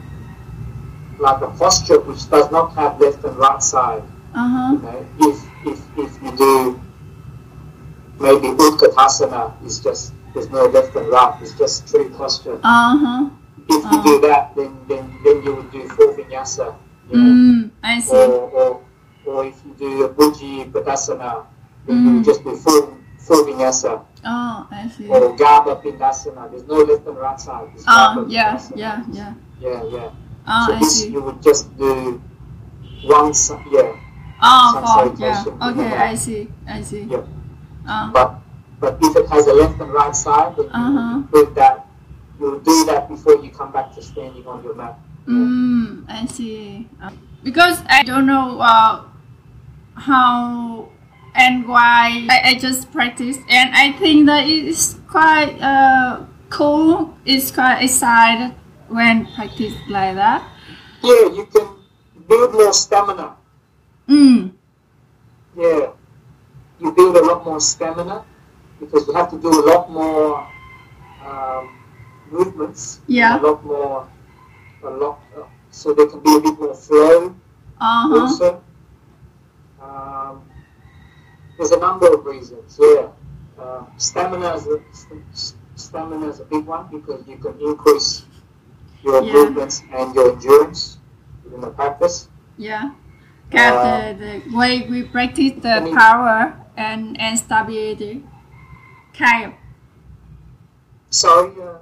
[1.19, 4.03] like a posture which does not have left and right side,
[4.35, 6.53] uh-huh you know, if if if you do
[8.19, 12.57] maybe Utkatasana is just there's no left and right, it's just tree posture.
[12.63, 13.29] uh-huh
[13.69, 14.03] If you Ah.
[14.03, 16.73] do that, then then then you would do full vinyasa.
[17.09, 18.69] You know, mm, I see or, or
[19.25, 21.45] or if you do a Bhujapidasana,
[21.87, 22.13] then you Mm.
[22.15, 25.07] would just do full, full vinyasa Oh, I see.
[25.07, 26.49] or Garbha Pindasana.
[26.49, 27.69] There's no left and right side.
[27.75, 29.33] It's Oh, yeah, yeah, yeah.
[29.59, 30.09] Yeah, yeah.
[30.47, 31.09] Oh, so I this see.
[31.11, 32.21] you would just do
[33.03, 33.93] one side, yeah.
[34.41, 35.45] Oh, yeah.
[35.69, 36.03] Okay, yeah.
[36.03, 36.47] I see.
[36.67, 37.03] I see.
[37.03, 37.23] Yeah.
[37.87, 38.39] Oh, But
[38.79, 41.17] but if it has a left and right side, then you Uh-huh.
[41.19, 41.87] would put that.
[42.39, 44.97] You do that before you come back to standing on your mat.
[45.27, 46.87] mm, I see.
[47.01, 47.11] Uh,
[47.43, 49.03] because I don't know uh,
[49.95, 50.89] how
[51.35, 57.15] and why I, I just practice, and I think that it is quite uh, cool.
[57.25, 58.55] It's quite excited
[58.87, 60.43] when practice like that.
[61.01, 61.67] Yeah, you can
[62.27, 63.35] build more stamina.
[64.07, 64.51] Mm,
[65.55, 65.91] Yeah,
[66.79, 68.25] you build a lot more stamina
[68.79, 70.47] because you have to do a lot more
[71.25, 71.79] um,
[72.29, 72.99] movements.
[73.07, 73.39] Yeah.
[73.39, 74.07] A lot more,
[74.83, 75.19] a lot.
[75.37, 77.35] Uh, so there can be a bit more flow
[77.79, 78.19] uh huh.
[78.21, 78.63] also.
[81.63, 82.77] There's a number of reasons.
[82.77, 83.07] Yeah,
[83.57, 88.25] uh, stamina is a, st- stamina is a big one because you can increase
[89.01, 89.31] your Yeah.
[89.31, 90.97] movements and your endurance
[91.45, 92.27] within the practice.
[92.57, 92.91] Yeah.
[93.49, 98.25] Got Uh, the, the way we practice the I mean- power and, and stability.
[99.17, 99.53] Kind of.
[101.11, 101.51] Sorry.
[101.61, 101.77] Uh,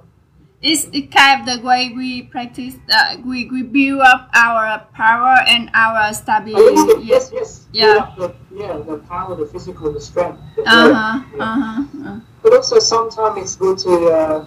[0.62, 5.36] It's it kind of the way we practice, uh, we, we build up our power
[5.48, 7.04] and our Oh, stability.
[7.04, 7.66] yeah, yes, yes.
[7.72, 8.14] Yeah.
[8.16, 10.38] The, yeah, the power, the physical, the strength.
[10.54, 11.42] the uh-huh, Yeah.
[11.42, 12.08] Uh huh.
[12.10, 12.20] Uh.
[12.42, 14.46] But also sometimes it's good to uh,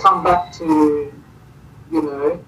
[0.00, 1.12] come back to,
[1.92, 2.44] you know,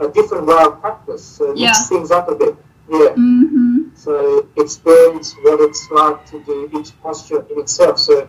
[0.00, 1.24] a different way of practice.
[1.24, 1.68] So Yeah.
[1.68, 2.56] mix things up a bit.
[2.88, 3.14] Yeah.
[3.14, 3.94] Mm-hmm.
[3.94, 8.00] So experience what it's like to do each posture in itself.
[8.00, 8.28] So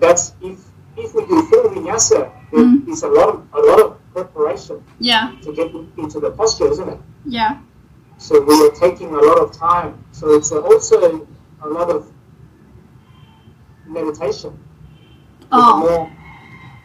[0.00, 0.58] that's if
[0.96, 2.88] if we do full vinyasa, Mm.
[2.88, 5.32] is a lot of a lot of preparation Yeah.
[5.42, 7.00] to get into the posture, isn't it?
[7.24, 7.58] Yeah.
[8.18, 9.94] So we are taking a lot of time.
[10.12, 10.96] So it's also
[11.62, 12.06] a lot of
[13.86, 14.52] meditation.
[15.52, 15.80] Oh.
[15.80, 16.10] The more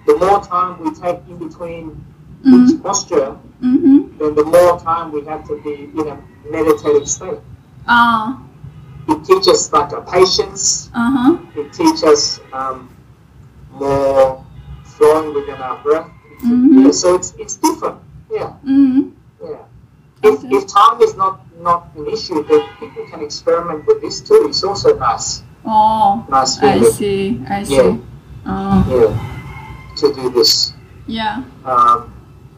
[0.08, 2.04] the more time we take in between
[2.44, 2.70] Mm.
[2.70, 4.18] each posture, Mm-hmm.
[4.18, 6.18] then the more time we have to be in a
[6.50, 7.40] meditative state.
[7.88, 8.40] Oh.
[9.08, 10.90] It teaches like a patience.
[10.96, 11.38] Uh huh.
[11.56, 12.90] It teaches um,
[13.72, 14.44] more
[14.84, 16.08] flowing within our breath.
[16.44, 16.86] Mhm.
[16.86, 18.00] Yeah, so it's it's different.
[18.32, 19.10] Yeah, Mm-hmm.
[19.44, 19.64] yeah.
[20.24, 24.46] If, if time is not not an issue, then people can experiment with this too.
[24.50, 26.26] It's also nice, Oh.
[26.30, 27.42] nice I see.
[27.48, 27.76] I see.
[27.76, 27.98] Yeah.
[28.46, 28.82] Oh.
[28.90, 29.14] Yeah,
[29.98, 30.74] to do this.
[31.08, 31.44] Yeah.
[31.66, 32.14] Um,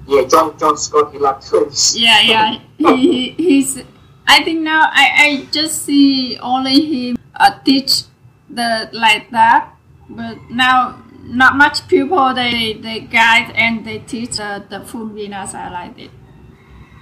[0.08, 1.96] yeah, John John Scott he liked doing this.
[1.98, 2.60] Yeah, yeah.
[2.78, 3.80] He, he he's.
[4.28, 8.04] I think now I, I just see only him uh, teach
[8.50, 9.76] the like that,
[10.10, 15.72] but now not much people they they guide and they teach the the full vinyasa
[15.72, 16.12] like it.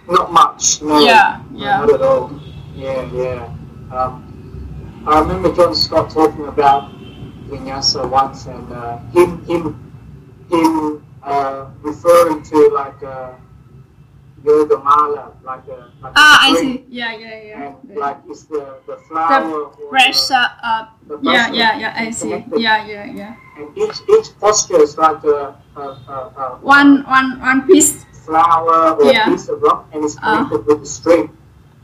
[0.07, 0.81] Not much.
[0.81, 0.99] No.
[0.99, 1.79] Yeah, yeah.
[1.81, 2.31] Not at all.
[2.75, 3.53] Yeah, yeah.
[3.91, 6.91] Um, I remember John Scott talking about
[7.49, 9.75] vinyasa once, and uh, him him
[10.49, 13.37] him uh, referring to like a
[14.43, 16.85] yoga mala, like a like Ah, a I see.
[16.89, 17.73] Yeah, yeah, yeah.
[17.89, 19.65] And like it's the the flower.
[19.65, 20.97] or Pressure up.
[21.07, 21.93] the Yeah, yeah, yeah.
[21.95, 22.29] I see.
[22.57, 23.35] Yeah, yeah, yeah.
[23.61, 28.05] And each each posture is like a, a, a, a One, one, one piece.
[28.25, 29.27] flower or Yeah.
[29.27, 30.45] a piece of rock, and it's Uh.
[30.45, 31.29] connected with the string,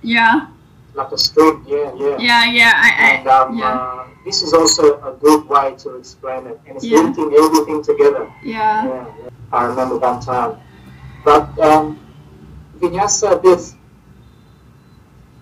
[0.02, 0.48] Yeah,
[0.94, 1.66] like a string.
[1.68, 2.18] Yeah, yeah.
[2.18, 2.74] yeah, yeah.
[2.86, 6.78] I, And um, yeah, uh, this is also a good way to explain it, and
[6.78, 7.02] it's Yeah.
[7.02, 8.26] linking everything together.
[8.44, 8.86] yeah.
[8.86, 9.30] Yeah, yeah.
[9.52, 10.58] I remember one time.
[11.26, 11.98] But um,
[12.80, 13.74] vinyasa, there's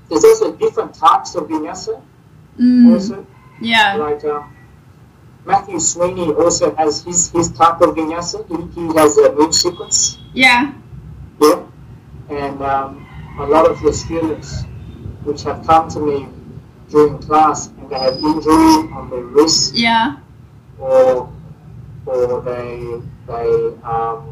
[0.09, 1.99] there's also different types of vinyasa.
[2.59, 3.25] Mm, Also,
[3.59, 3.95] yeah.
[3.99, 4.54] like um,
[5.45, 8.41] Matthew Sweeney also has his his type of vinyasa.
[8.49, 10.17] He, he has a moon sequence.
[10.33, 10.73] Yeah.
[11.39, 11.63] Yeah,
[12.29, 13.05] and um,
[13.39, 14.63] a lot of the students
[15.23, 16.27] which have come to me
[16.89, 20.17] during class and they have injury on their wrist Yeah.
[20.79, 21.29] or
[22.05, 23.49] or they they
[23.83, 24.31] um,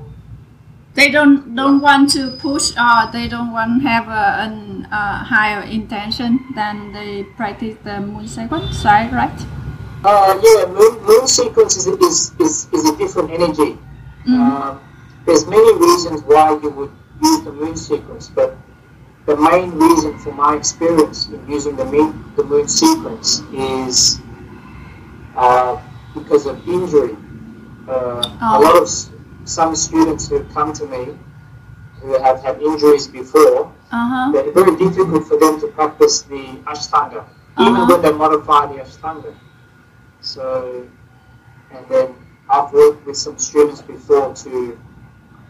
[0.94, 5.24] They don't don't want to push or they don't want to have a, an uh,
[5.26, 9.12] higher intention than they practice the moon sequence, right?
[9.12, 9.40] Right?
[10.04, 13.78] Uh, yeah moon, moon sequence is, is, is, is a different energy.
[14.28, 14.40] Mm.
[14.40, 14.82] Um,
[15.26, 16.92] there's many reasons why you would
[17.22, 18.56] use the moon sequence, but
[19.26, 24.20] the main reason for my experience in using the moon, the moon sequence is
[25.36, 25.82] uh,
[26.14, 27.16] because of injury.
[27.88, 28.58] Uh, Oh.
[28.58, 29.10] A lot of s-
[29.46, 31.18] some students who come to me
[32.02, 34.32] who have had injuries before, Uh huh.
[34.36, 37.24] it's very difficult for them to practice the Ashtanga,
[37.60, 37.86] even Uh-huh.
[37.92, 39.34] when they modify the Ashtanga.
[40.24, 40.88] So,
[41.72, 42.16] and then
[42.50, 44.80] I've worked with some students before to,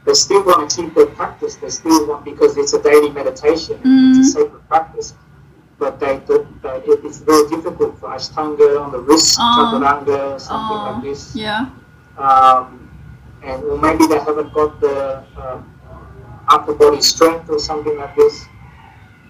[0.05, 3.77] they still want to keep their practice, they still want, because it's a daily meditation,
[3.85, 4.19] Mm.
[4.19, 5.13] it's a sacred practice,
[5.77, 9.43] but they thought that it, it's very difficult for Ashtanga on the wrist, Oh.
[9.57, 11.35] Chaturanga, something like this.
[11.35, 11.69] yeah.
[12.17, 12.89] Um,
[13.43, 15.69] and or maybe they haven't got the um,
[16.49, 18.45] upper body strength or something like this.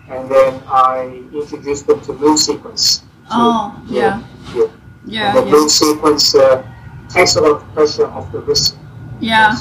[0.09, 3.03] And then I introduced them to moon sequence.
[3.29, 4.19] So, Oh, yeah.
[4.53, 4.63] yeah.
[4.63, 4.67] Yeah,
[5.05, 5.67] and the yeah.
[5.67, 6.63] sequence uh,
[7.09, 8.77] takes a lot of pressure off the wrist.
[9.19, 9.55] Yeah,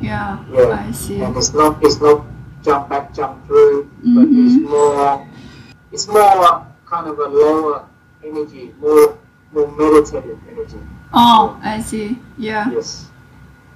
[0.00, 0.44] yeah.
[0.50, 0.86] Yeah.
[0.88, 1.20] I see.
[1.20, 2.24] and it's not it's not
[2.62, 4.46] jump back, jump through, but Mhm.
[4.46, 5.26] it's more
[5.92, 7.84] it's more kind of a lower
[8.24, 9.18] energy, more
[9.52, 10.78] more meditative energy.
[11.12, 12.18] Oh, I see.
[12.38, 12.70] Yeah.
[12.70, 13.06] Yes.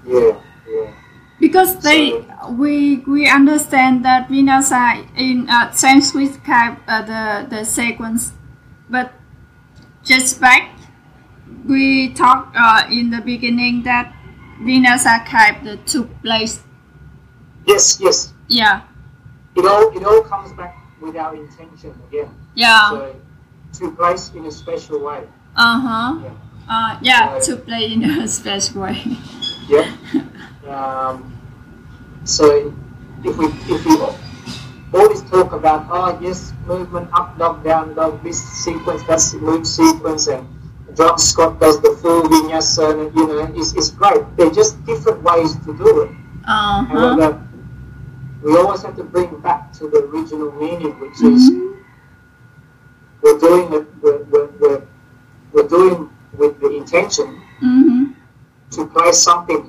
[0.07, 0.91] Yeah, yeah.
[1.39, 8.33] Because they, we we understand that Vinyasa in uh, Sanskrit type uh, the the sequence,
[8.89, 9.13] but
[10.03, 10.76] just back
[11.69, 14.13] we talked uh, in the beginning that
[14.63, 16.63] Venus the took place.
[17.67, 18.33] Yes, yes.
[18.49, 18.83] Yeah,
[19.57, 22.31] It all it all comes back with our intention again.
[22.55, 23.17] yeah, So
[23.81, 25.27] to place in a special way.
[25.57, 26.31] uh huh, Yeah.
[26.71, 27.43] uh yeah, Right.
[27.43, 29.03] to play in a special way.
[29.69, 29.91] Yeah.
[30.71, 31.35] um,
[32.25, 32.73] so
[33.25, 33.99] if we if we
[34.95, 39.67] always talk about oh yes movement up dog down dog this sequence that's the move
[39.67, 40.47] sequence and
[40.97, 45.23] John Scott does the full vinyasa and you know it's, it's great they're just different
[45.23, 46.11] ways to do it
[46.45, 46.85] Uh huh.
[46.85, 47.43] however
[48.43, 51.51] we always have to bring back to the original meaning which is
[53.23, 54.83] we're doing it we're, we're, we're,
[55.53, 58.13] we're doing with the intention Mm-hmm.
[58.73, 59.61] to play something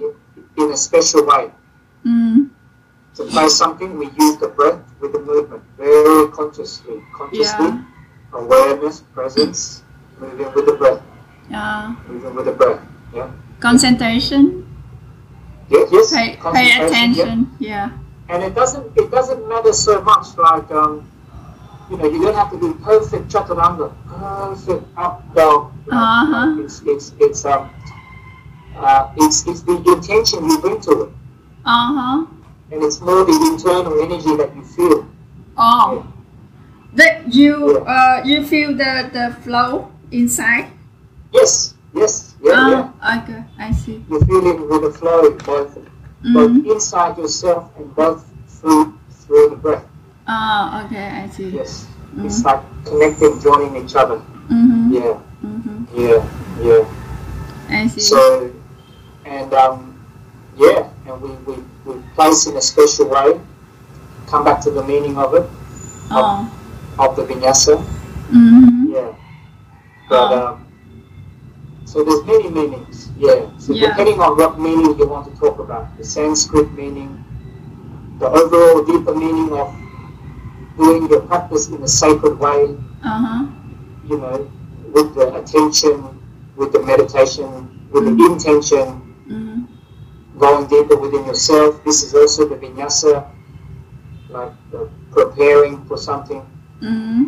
[0.57, 1.51] in, a special way
[2.05, 2.49] Mm.
[3.15, 7.01] to play something, we use the breath with the movement very consciously.
[7.13, 7.82] Consciously, Yeah.
[8.34, 9.84] awareness, presence,
[10.19, 11.01] moving with the breath,
[11.49, 11.95] Yeah.
[12.09, 12.81] with the breath.
[13.13, 13.31] Yeah.
[13.59, 14.63] Concentration.
[15.69, 15.89] Yes.
[15.91, 16.11] yes.
[16.13, 16.85] Pay pay concentration, yeah.
[16.87, 17.51] attention.
[17.59, 17.89] Yeah.
[18.29, 21.09] And it doesn't it doesn't matter so much like um,
[21.89, 25.71] you know you don't have to be perfect chaturanga, perfect up down.
[25.85, 26.63] you know, Uh-huh.
[26.63, 27.69] It's it's it's um
[28.77, 31.09] uh, it's it's the intention you bring to it,
[31.65, 32.25] Uh huh.
[32.71, 35.07] and it's more the internal energy that you feel.
[35.57, 36.05] Oh.
[36.93, 37.93] That you Yeah.
[37.95, 40.67] uh you feel the the flow inside.
[41.38, 41.73] Yes.
[41.93, 42.35] Yes.
[42.41, 42.69] Yeah.
[42.69, 42.89] yeah.
[43.01, 44.03] Ah, okay, I see.
[44.09, 45.77] you're feeling with the flow both
[46.33, 46.71] both Mm-hmm.
[46.71, 48.25] inside yourself and both
[48.57, 49.85] through through the breath.
[50.27, 51.49] Ah, okay, I see.
[51.53, 51.85] Yes,
[52.17, 54.17] it's like connecting, joining each other.
[54.49, 54.93] Mm-hmm.
[54.97, 55.15] Yeah,
[55.45, 55.77] Mm-hmm.
[55.93, 56.19] yeah,
[56.65, 56.83] yeah.
[57.69, 58.01] I see.
[58.01, 58.49] So,
[59.25, 59.93] and um,
[60.57, 63.38] yeah, and we, we we place in a special way.
[64.27, 65.45] Come back to the meaning of it
[66.11, 66.49] oh.
[66.99, 67.77] of the vinyasa.
[68.33, 68.91] Mm-hmm.
[68.91, 69.13] Yeah,
[70.09, 70.47] but Oh.
[70.57, 70.66] um,
[71.88, 73.09] so there's many meanings.
[73.17, 73.89] Yeah, so Yeah.
[73.89, 77.23] depending on what meaning you want to talk about, the Sanskrit meaning,
[78.19, 79.71] the overall deeper meaning of
[80.77, 83.45] doing your practice in a sacred way, Uh huh.
[84.09, 84.35] you know,
[84.93, 85.95] with the attention,
[86.59, 87.47] with the meditation,
[87.91, 90.39] with the intention, Mm-hmm.
[90.39, 91.83] going deeper within yourself.
[91.83, 93.25] This is also the vinyasa,
[94.29, 94.51] like
[95.11, 96.43] preparing for something.
[96.81, 97.23] Mm-hmm.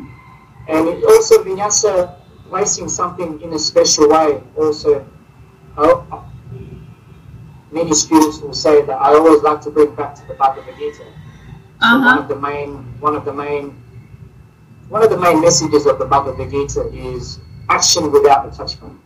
[0.69, 2.15] And it also vinyasa,
[2.49, 4.41] placing something in a special way.
[4.57, 5.05] Also,
[5.77, 6.21] I-
[7.71, 10.97] many students will say that I always like to bring back to the Bhagavad Gita.
[10.97, 11.05] So
[11.81, 12.69] Uh one of the main,
[12.99, 13.75] one of the main,
[14.89, 17.39] one of the main messages of the Bhagavad Gita is
[17.69, 18.99] action without attachment.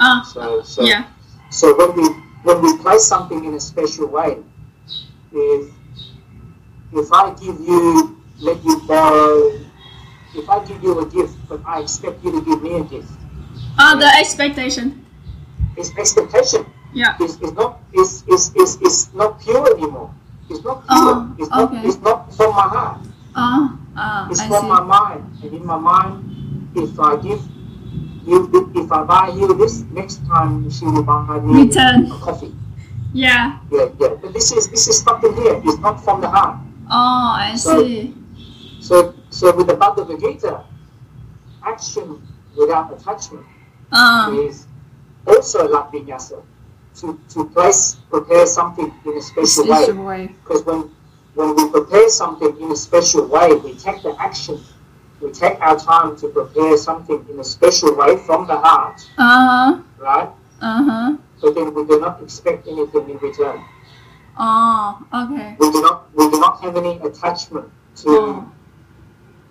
[0.00, 0.22] Ah.
[0.32, 1.04] So, so, Yeah.
[1.50, 2.04] so when we
[2.44, 4.38] when we place something in a special way,
[5.32, 5.70] if
[6.92, 9.52] if I give you, let you borrow,
[10.34, 13.10] if I give you a gift, but I expect you to give me a gift,
[13.78, 15.04] Ah, the expectation.
[15.76, 16.66] it's expectation.
[16.92, 17.16] Yeah.
[17.20, 20.10] It's, it's not it's, it's, it's, it's not pure anymore.
[20.50, 20.88] It's not pure.
[20.90, 21.86] Oh, it's not okay.
[21.86, 22.98] it's not from my heart.
[23.36, 23.78] Ah.
[23.96, 24.28] Ah.
[24.30, 24.68] It's I from see.
[24.68, 27.40] my mind, and in my mind, if I give
[28.26, 32.10] you, if I buy you this, next time she will buy me Return.
[32.10, 32.54] a coffee.
[33.12, 33.58] Yeah.
[33.70, 34.14] Yeah, yeah.
[34.20, 35.60] But this is this is something here.
[35.64, 36.56] It's not from the heart.
[36.90, 38.14] Oh, I So- see.
[38.80, 40.64] So so with the Bhagavad Gita,
[41.64, 42.22] action
[42.56, 43.46] without attachment
[43.92, 44.30] Ah.
[44.32, 44.66] is
[45.26, 46.42] also like vinyasa.
[47.00, 49.64] To to place prepare something in a special
[50.04, 50.34] way.
[50.42, 50.90] Because when
[51.34, 54.58] when we prepare something in a special way, we take the action.
[55.20, 59.22] We take our time to prepare something in a special way from the heart, Uh
[59.48, 59.78] huh.
[59.98, 60.30] right?
[60.60, 61.16] Uh huh.
[61.40, 63.62] But then we do not expect anything in return.
[64.38, 64.98] Oh.
[65.14, 65.56] Okay.
[65.58, 67.70] We do not we do not have any attachment
[68.02, 68.52] to Oh.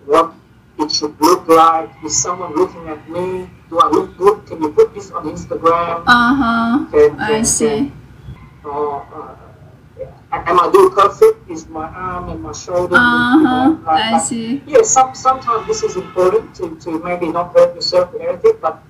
[0.08, 0.32] What
[0.78, 1.90] it should look like.
[2.04, 3.50] Is someone looking at me?
[3.68, 4.46] Do I look good?
[4.46, 6.04] Can you put this on Instagram?
[6.06, 6.86] Uh huh.
[6.90, 7.92] Can, I see.
[8.62, 9.36] Can, uh,
[9.98, 10.48] yeah.
[10.50, 11.50] am I doing perfect?
[11.50, 12.96] Is my arm and my shoulder?
[12.96, 13.76] Uh huh.
[13.84, 14.62] like- I see.
[14.66, 18.82] yeah, some, sometimes this is important to, to maybe not hurt yourself and everything, but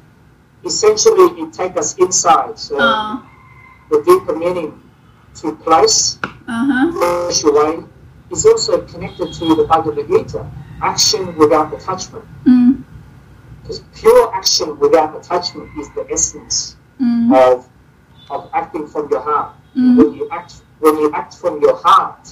[0.65, 2.59] essentially it takes us inside.
[2.59, 3.19] So Uh
[3.91, 4.81] the deeper meaning
[5.37, 7.29] to place, uh-huh.
[7.31, 7.85] special way,
[8.31, 10.45] is also connected to the Bhagavad Gita,
[10.83, 12.25] action without attachment.
[12.45, 12.85] Mm.
[13.63, 17.31] Because pure action without attachment is the essence Mm.
[17.33, 17.69] of,
[18.31, 19.55] of acting from your heart.
[19.77, 19.97] Mm.
[19.97, 22.29] When you act when you act from your heart,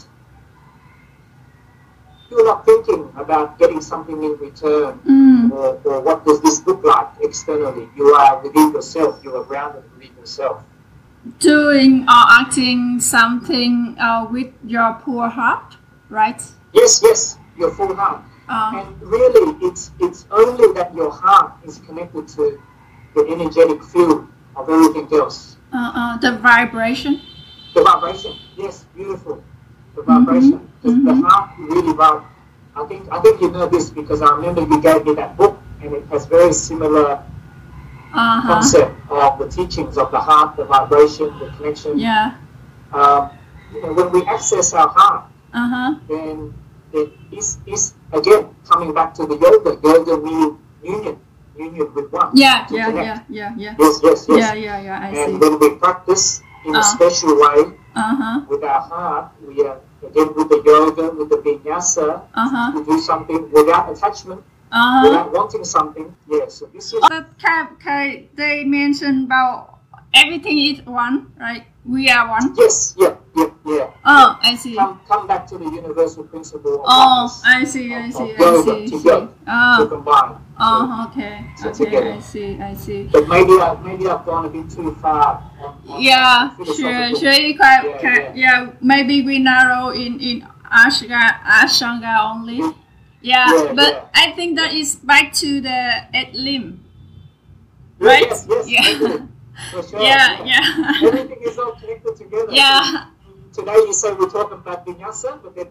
[2.30, 5.50] you're not thinking about getting something in return Mm.
[5.52, 7.88] or, or what does this look like externally.
[7.96, 10.62] You are within yourself, you are grounded within yourself.
[11.38, 15.76] Doing or acting something uh, with your poor heart,
[16.08, 16.40] right?
[16.72, 18.22] Yes, yes, your full heart.
[18.48, 22.60] Uh, And really it's it's only that your heart is connected to
[23.14, 25.56] the energetic field of everything else.
[25.72, 27.20] uh, uh, the vibration.
[27.74, 29.42] The vibration, yes, beautiful.
[29.96, 30.60] The vibration.
[30.82, 31.26] Because the mhm.
[31.26, 32.22] heart really vib
[32.76, 35.58] I think I think you know this because I remember you gave me that book
[35.82, 37.18] and it has very similar
[38.14, 38.48] Uh huh.
[38.48, 41.98] concept of the teachings of the heart, the vibration, the connection.
[41.98, 42.34] Yeah.
[42.94, 43.30] Um,
[43.74, 45.90] you know, when we access our heart, Uh huh.
[46.08, 46.54] then
[46.92, 49.78] it is, is again coming back to the yoga.
[49.82, 51.18] Yoga meaning union,
[51.58, 52.30] union with one.
[52.34, 52.66] Yeah.
[52.70, 52.86] Yeah.
[52.90, 53.30] connect.
[53.30, 53.54] Yeah.
[53.54, 53.54] Yeah.
[53.56, 53.74] Yeah.
[53.78, 54.38] Yes, yes, yes.
[54.38, 54.54] Yeah.
[54.54, 54.80] Yeah.
[54.80, 55.00] Yeah.
[55.00, 55.38] I and see.
[55.38, 56.82] when we practice in a Ah.
[56.82, 58.40] special way Uh huh.
[58.48, 62.72] with our heart, we are again with the yoga, with the vinyasa, Uh huh.
[62.74, 65.02] we do something without attachment, Uh huh.
[65.08, 66.14] without wanting something.
[66.28, 69.78] Yeah, so this is But Kai, Kai, they mentioned about
[70.14, 71.64] everything is one, right?
[71.84, 72.54] We are one.
[72.58, 73.14] yes, yeah,
[73.66, 73.90] yeah, yeah.
[74.04, 74.74] Oh, I see.
[74.76, 78.90] Come, come back to the universal principle of Oh, I see, I see, I see.
[78.90, 79.04] to see.
[79.04, 80.30] go, to Oh, combine.
[80.32, 82.12] So- oh, okay, so okay, together.
[82.12, 83.02] I see, I see.
[83.12, 85.42] But maybe I maybe I've gone a bit too far.
[85.60, 87.32] On, on Yeah, sure, sure.
[87.32, 88.70] You quite, Yeah, quite, yeah.
[88.80, 92.58] Maybe we narrow in in Ashtanga, Ashtanga only.
[93.20, 94.22] Yeah, Yeah, but yeah.
[94.22, 95.78] I think that is back to the
[96.14, 96.80] eight limb.
[98.00, 98.28] Yeah, right?
[98.30, 99.26] Yes, yes, Yeah.
[99.72, 102.52] For sure, Yeah, yeah, Everything is all connected together.
[102.52, 103.06] yeah,
[103.56, 105.66] Today you say we're talking about vinyasa, but then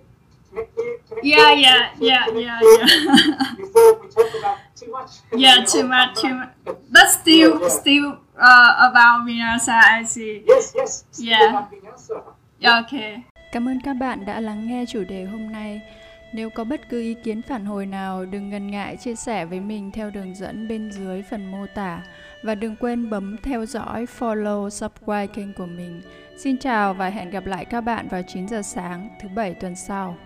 [0.50, 2.86] connect here, connect yeah, here, yeah, connect here, yeah, connect yeah, here.
[3.06, 3.56] yeah.
[3.62, 5.12] Before we talk about too much.
[5.38, 6.78] Yeah, We too much, too back.
[6.90, 7.80] But still, Yeah, yeah.
[7.80, 8.08] still
[8.38, 10.44] uh, about Vinyasa, I see.
[10.48, 11.04] Yes, yes.
[11.12, 11.50] Still Yeah.
[11.50, 12.16] about vinyasa.
[12.82, 13.22] Okay.
[13.52, 15.82] Cảm ơn các bạn đã lắng nghe chủ đề hôm nay.
[16.34, 19.60] Nếu có bất cứ ý kiến phản hồi nào, đừng ngần ngại chia sẻ với
[19.60, 22.02] mình theo đường dẫn bên dưới phần mô tả.
[22.44, 26.02] Và đừng quên bấm theo dõi, follow, subscribe kênh của mình.
[26.38, 29.76] Xin chào và hẹn gặp lại các bạn vào 9 giờ sáng thứ bảy tuần
[29.76, 30.18] sau.